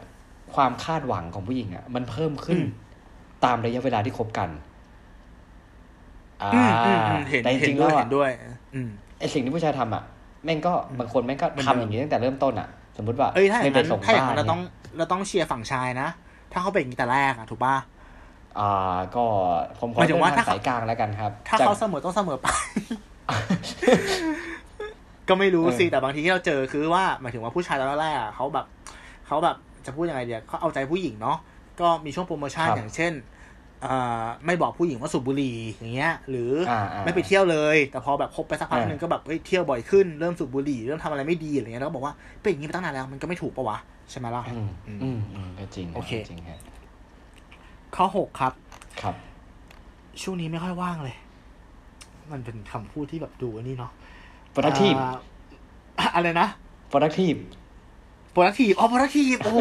[0.54, 2.66] ความคาดหวังของผู้หญิงอะ มันเพิ่มขึ้นอืม
[3.44, 4.48] ตามระยะเวลาที่คบกัน
[6.42, 8.30] อ่าอืมอืมอืมเห็นแต่จเห็รินงๆด้แล้ววยเห็นด้วย
[8.74, 10.02] อืมไอสิ่งที่ผู้ชายทำอะ
[10.44, 14.62] แม่งก็บางคนแม่งก็มันทำอย่างนี้ตั้งแต่เริ่มต้นอะ สมมติว่าเอ้ยถ้าอย่างไม่นั้นไปส่งถ้าอย่างบ้านั้นนเราเนี่ต้องย
[14.96, 16.08] เราต้องเชียร์ฝั่งชายนะ
[16.52, 17.74] ถ้าเขาเป็นอย่างนี้แต่แรกอะถูกปะ
[18.58, 19.24] อ่าก็
[19.80, 22.46] ผมขอหมายถึงว่าเลือกถ้าทางสายกลางแล้วกันครับ ถ้าจากเขาเสมอต้องเสมอไป
[25.28, 28.66] ก็ไม่รู้สิเออแต่บางทีที่เราเจอคือว่าหมายถึงว่าผู้ชายตอนแรกอะเขาแบบ
[29.26, 31.38] เขาแบบจะพูดยังไงเดียเขาเอาใจผู้หญิงเนาะ
[31.80, 33.12] ก็มีช่วงโปรโมชั่นอย่างเช่น
[33.86, 43.78] อ่าไม่บอกผู้หญิงว่าสูบบุหรี่อย่างเงี้ย หรืออาอ่าไม่ไปเที่ยวเลย แต่พอแบบคบไปสักพักอ่าหนึ่งก็แบบเฮ้ยเที่ยวบ่อยขึ้นเริ่มสูบบุหรี่เริ่มทำอะไรไม่ดีอะไรเงี้ยแล้วก็บอกว่าเป็นอย่างนี้มาตั้งนานแล้วมันก็ไม่ถูกปะวะ
[44.10, 46.60] ใช่ไหมล่ะอืมอืมอืมก็จริงโอเคจริงฮะ
[47.96, 48.52] ข้อหกครับ
[49.02, 49.14] ครับ
[50.22, 51.16] ช่วงนี้ไม่ค่อยว่างเลย
[52.32, 53.92] มันเป็นคำพูดที่แบบดูอันนี้เนาะ
[54.54, 54.98] productive
[55.98, 56.48] อ่าอะไรนะ
[56.92, 57.40] productive
[58.34, 59.60] productive อ๋อ productive โอ้โห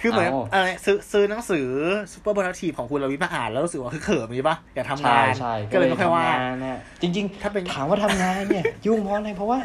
[0.00, 1.68] คือเหมือนเอา อะไรซื้อซื้อหนังสือ
[2.12, 9.58] super productive ของคุณเราวิทย์มาอ่านแล้วรู้สึกว่าคือเขิมอย่างนี้ปะอยากทำใช่งานใช่ก็เลยไม่ค่อยว่าง ทำงานน่ะจริงถ้าเป็นๆถามว่าทำงานเนี่ย ยุ่งเพราะอะไรเพราะว่า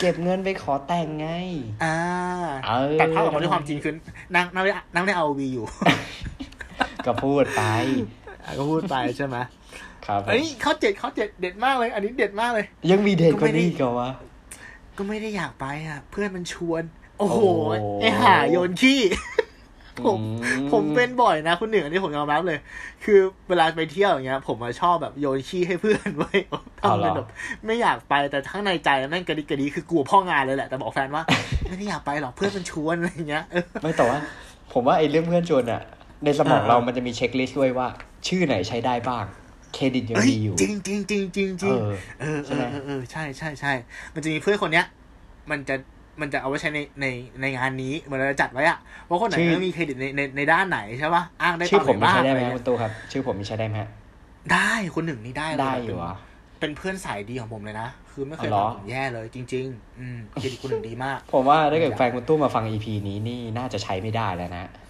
[0.00, 1.28] เก็บเงินไปขอแต่งไง
[1.84, 1.96] อ่า
[2.66, 3.94] เออแต่ภาพออกมาด้วยความจริงคือ
[4.34, 5.66] นั่งนั่งได้นั่งได้เอาวีอยู่
[7.06, 7.62] ก็พูดไป
[8.44, 9.36] อะก็พูดไปใช่ไหม
[10.06, 14.10] ครับผมเอ้ยข้อเจ็ดข้อเจ็ดเด็ดมากเลย อันนี้เด็ดมากเลย ยังมีเด็กก็กว่าไม่ได้นี้อีก็วะ
[14.96, 16.82] ก็ไม่ได้อยากไปอะ เพื่อนมันชวน
[17.18, 17.40] โอ้โห
[17.80, 19.00] โอ้ไอห่าโยนขี้
[20.06, 22.58] ผมอืผมเป็นบ่อยนะคุณหนึ่งอันนี้ผมยอมรับเลย
[23.04, 23.18] คือ
[23.48, 26.32] เวลาไปเที่ยวอย่างเงี้ย ผมมาชอบแบบโยนขี้ให้เพื่อนไว้
[26.80, 27.28] ทำเป็นแบบ
[27.66, 31.22] ไม่อยากไปแต่ข้างในใจแม่งกระดิกกระดีคือกลัวพ่องานเลยแหละแต่บอกแฟนว่า
[31.68, 34.18] ไม่ได้อยากไปหรอกเพื่อนมันชวนอะไรอย่างเงี้ยเออไม่แต่ว่า
[34.72, 35.82] ผมว่าไอ้เรื่องเพื่อนชวนอะ
[36.24, 37.88] ในสมองอ่าเรามันจะมีเช็คลิสต์ด้วยว่า
[38.26, 39.24] ชื่อไหนใช้ได้บ้าง
[39.74, 43.72] เครดิตยังเอ้ยดีอยู่ จริงจริงจริงจริงจริงเออเออใช่เอไหมอเออเออใช่ใช่ใช่
[44.14, 44.86] มันจะมีเพื่อนคนเนี้ย
[45.50, 45.74] มันจะ
[46.20, 47.06] มันจะเอาไว้ใช้ในใน
[47.40, 53.90] ในงานนี้เหมือนเราจะจัดไว้อะว่าคนไหนชื่อมีเครดิตในในในด้านไหนใช่ปะอ้างได้ชื่อตอนผมไหนมีบ้างใช้ได้อะไหไรมครับเงี้คุยณตู้ครับ ชื่อผมมีใช้ได้ไหมฮะ
[54.52, 56.14] ได้คนหนึ่งนี่ได้เลยได้อยู่เหรอ
[56.60, 64.64] เป็นเพื่อนสายดีของผมเลยนะ คือไม่เคยอ๋อเหรอทำผมแย่เลยจริง ๆ อืมเครดิตคนหนึ่งดีมาก ผมว่าถ้าเกิดแฟนคุณตู้มาฟังอีพีนี้นี่น่าจะใช้ไม่ได้แล้วนะ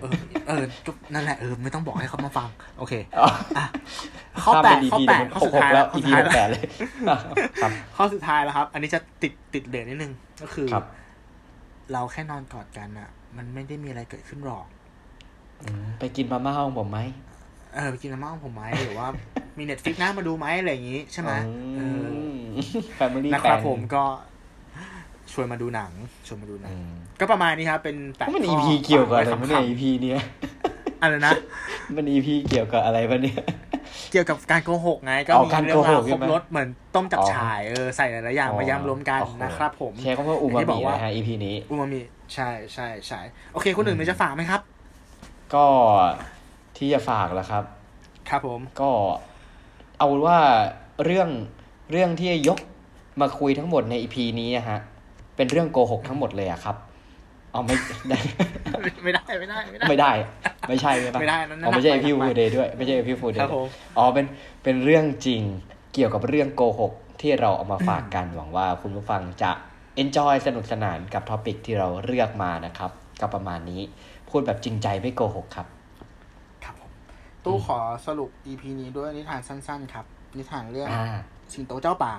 [0.00, 0.12] เออ
[0.48, 3.28] เออก็นั่นแหละเออไม่ต้องบอกให้เขามาฟัง โอเคอ๋อ
[4.44, 6.64] ข้อแปดข้ามข้อเป็น EP แปดเดี๋ยวข้อหสุกดหท้ากยแล้แล้วว EP ข้อหสุดกแปท้ายดเลย
[7.62, 10.12] ครับข้อสุดท้ายแล้วครับ อันนี้จะติดติดเด่นนิดนึง
[10.42, 10.84] ก็คือครับ
[11.92, 14.66] เราแค่นอนกอดกันอะ มันไม่ได้มีอะไรเกิดขึ้นหรอก
[15.62, 16.98] อืมไปกินมาม่าห้องผมไหม
[17.74, 19.08] เออไปกินน้ำมันของผมไหมหรือว่า
[19.58, 21.32] มีเน็ตฟิกนะมาดูไหมอะไรอย่างงี้ใช่ไหม
[21.76, 22.06] เออ
[22.96, 24.04] แฟมิลี่นะครับผมก็
[25.32, 25.92] ชวนมาดูหนัง
[26.26, 31.32] ชวนมาดูหนัอืงมก็ประมาณนี้ครับ เป็นแปดมันข้ EP เกี่ยวกับอะไรฝามั้ว้เนี่ยขำ EP เนี้ยๆอะไรนะ
[31.96, 33.42] มัน EP เกี่ยวกับอะไรวะเนี่ย
[34.10, 42.00] เกี่ยวกับการโกหกไง ก็อ๋อมีการเรื่องราวโกหกคใช่รบไหมรถเหมือนต้มจับอ๋อฉ่ายเออใส่หลายๆอย่างมายำรวมกันโอ้โหนะครับผมใช้คำว่าอูมาย่งที่บมิกว่านะฮะ EP นี้อูมามิ
[42.34, 43.20] ใช่ใช่ใช่
[43.52, 44.60] โอเคคนอื่นมีจะฝากไหมครับ
[45.54, 45.66] ก็
[46.76, 47.64] ที่จะฝากแล้วครับ
[48.28, 48.90] ครับผมก็
[49.98, 50.38] เอาว่า
[51.04, 51.28] เรื่อง
[51.92, 52.58] เรื่องที่ยก
[53.20, 54.78] มาคุยทั้งหมดใน EP นี้อะฮะ
[55.42, 56.76] เป็นเรื่องโกหกทั้งหมดเลยอะครับ
[57.52, 57.74] เอาไม่
[58.10, 58.18] ได้
[59.04, 60.12] ไม่ได้ไม่ได้ไม่ได้ ไม่ได้
[60.68, 63.66] ไม่ใช่ใช่ปะไม่ได้นั่นอ๋อไม่ใช่หนักไปพี่หนักฟูไปเดย์ด้วย ไม่ใช่พี่ฟูเดครับย์ผม
[63.98, 64.26] อ๋อเป็น
[64.62, 65.42] เป็นเรื่องจริง
[65.94, 69.50] เกี่ยวกับเรื่องโกหกที่เราเอามาฝากกันหวังว่าคุณผู้ฟังจะ
[70.02, 72.90] enjoy สนุกสนานกับท็อปิกที่เราเลือกมานะครับ
[73.20, 73.80] ก็ประมาณนี้
[74.30, 75.66] พูดแบบจริงใจไม่โกหกครับ
[76.64, 76.90] ครับผม
[77.44, 80.04] ตู้ขอสรุป EP นี้ด้วยนิทานสั้น ๆ ครับ
[80.36, 81.04] นิทานเรื่องอ่า
[81.52, 82.12] สิงโตเจ้าป่า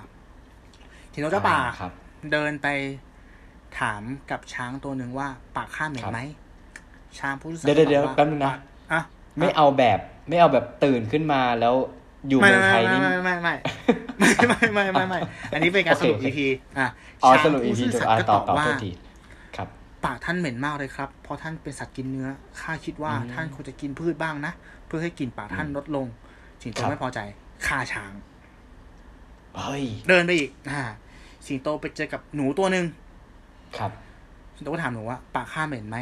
[1.13, 1.91] สิงโตเจ้าป่าครับ
[2.31, 2.67] เดินไป
[3.79, 4.01] ถาม
[4.31, 6.19] กับช้างตัวหนึ่งว่า ปากข้าเหม็นไหม
[7.19, 8.53] ช้างพูดเดี๋ยวเดี๋ยวแป๊บนึงนะ
[9.39, 9.99] ไม่เอาแบบ
[10.29, 11.75] ไม่เอาแบบตื่นขึ้นมาแล้ว
[12.29, 13.53] อยู่เมืองไทยนี่ไม่ไม่ไม่
[14.49, 15.19] ไม่ไม่ไม่ไม่ไม่
[15.53, 16.47] อันนี้เป็นการสรุปอีพี
[16.79, 16.87] อะ
[17.21, 18.67] ช้างผู้ซื่อสัตย์ก็ตอบว่า
[20.05, 22.29] ปากท่านเหม็นมากเลยครับ เพราะท่านเป็นสัตว์กินเนื้อ
[22.61, 24.53] ข้าคิดว่าท่านควรจะกินพืชบ้างนะ
[24.87, 26.07] เพื่อให้กลิ่นปากท่านลดลง
[26.61, 27.19] สิงโตไม่พอใจ
[27.67, 28.11] ฆ่าช้าง
[29.57, 30.81] เฮ้ย เดินไปอีกอ่า
[31.45, 32.85] สิงโตไปเจอกับหนูตัวหนึ่ง
[33.77, 33.91] ครับ
[34.55, 35.97] สิงโตก็ถามหนูว่าปากข้าเหม็นไหม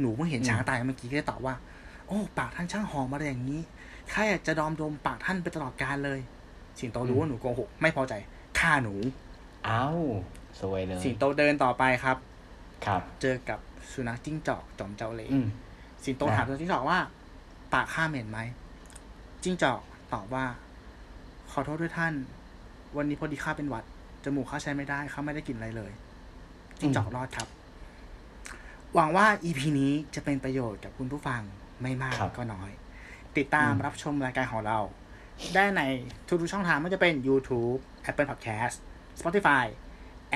[0.00, 1.54] หนูเพิ่งเห็นอืมช้างตายเมื่อกี้ก็เลยตอบว่า
[2.06, 3.60] โอ้ปากท่านช่างหอมมาได้อย่างนี้
[4.12, 6.20] ข้าอยากจะดอมดมปากท่านไปตลอดกาลเลย
[6.78, 8.14] สิงโตรู้ว่าหนูโกหกไม่พอใจ
[8.58, 8.94] ฆ่าหนู
[9.68, 10.00] อ้าว
[10.60, 12.16] สวยเลย สิงโตเดินต่อไปครับ
[12.86, 13.58] ครับ เจอกับ
[13.92, 15.46] สุนัขจิ้งจอกจอมเจ้าเล่ห์อืม
[16.04, 16.98] สิงโตอ่าถามตัวจิ้งจอกว่า
[17.72, 18.38] ปากข้าเหม็นไหม
[19.42, 19.80] จิ้งจอก
[20.12, 20.44] ตอบว่า
[21.50, 22.12] ขอโทษด้วยท่าน
[22.96, 23.84] วันนี้พอดีข้าเป็นหวัด
[24.24, 25.92] จมูกข้าใช้ไม่ได้ข้าไม่ได้กลินอะไรเลย
[26.80, 27.48] จิ้งจอกรอดครับ
[28.94, 31.42] หวังว่า EP นี้จะเป็นประโยชน์กับคุณผู้ฟัง
[31.82, 32.70] ไม่มากครับก็น้อย
[33.36, 34.78] ติดตามอืมรับชมรายการของเรา
[35.54, 35.82] ได้ใน
[36.28, 38.76] ทุกๆช่องทางไม่ว่าจะเป็น YouTube Apple Podcast
[39.18, 39.64] Spotify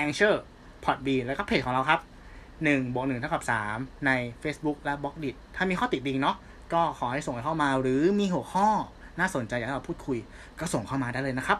[0.03, 0.35] Anchor
[0.83, 1.99] Podbean แล้วก็เพจของเราครับ
[2.47, 4.11] 1บวก1เท่ากับ 3 ใน
[4.43, 6.35] Facebook และ b ล็อกดิถ้ามีข้อติติงเนาะ
[6.73, 8.67] ก็ขอให้ส่งเข้ามาหรือมีหัวข้อ
[9.19, 10.17] น่าสนใจอยากให้เราพูดคุย
[10.59, 11.59] ก็ส่งเข้ามาได้เลยนะครับ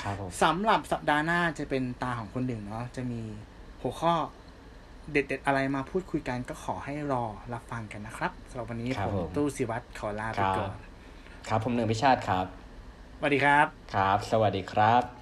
[0.00, 3.20] ครับผมสำหรับสัปดาห์หน้าจะเป็นตาของคนหนึ่งเนาะจะมี
[3.82, 4.12] หัวข้อ
[5.12, 10.70] เด็ดๆ อะไรมาพูดคุยกันก็ขอให้รอรับฟังกันนะครับสำหรับวันนี้ครับผมผมตู้สิวัตรขอลาไปครับก่อน
[11.48, 12.46] ครับผมหนึ่งพิชาติครับ
[13.18, 15.19] สวัสดีครับ ครับ สวัสดีครับ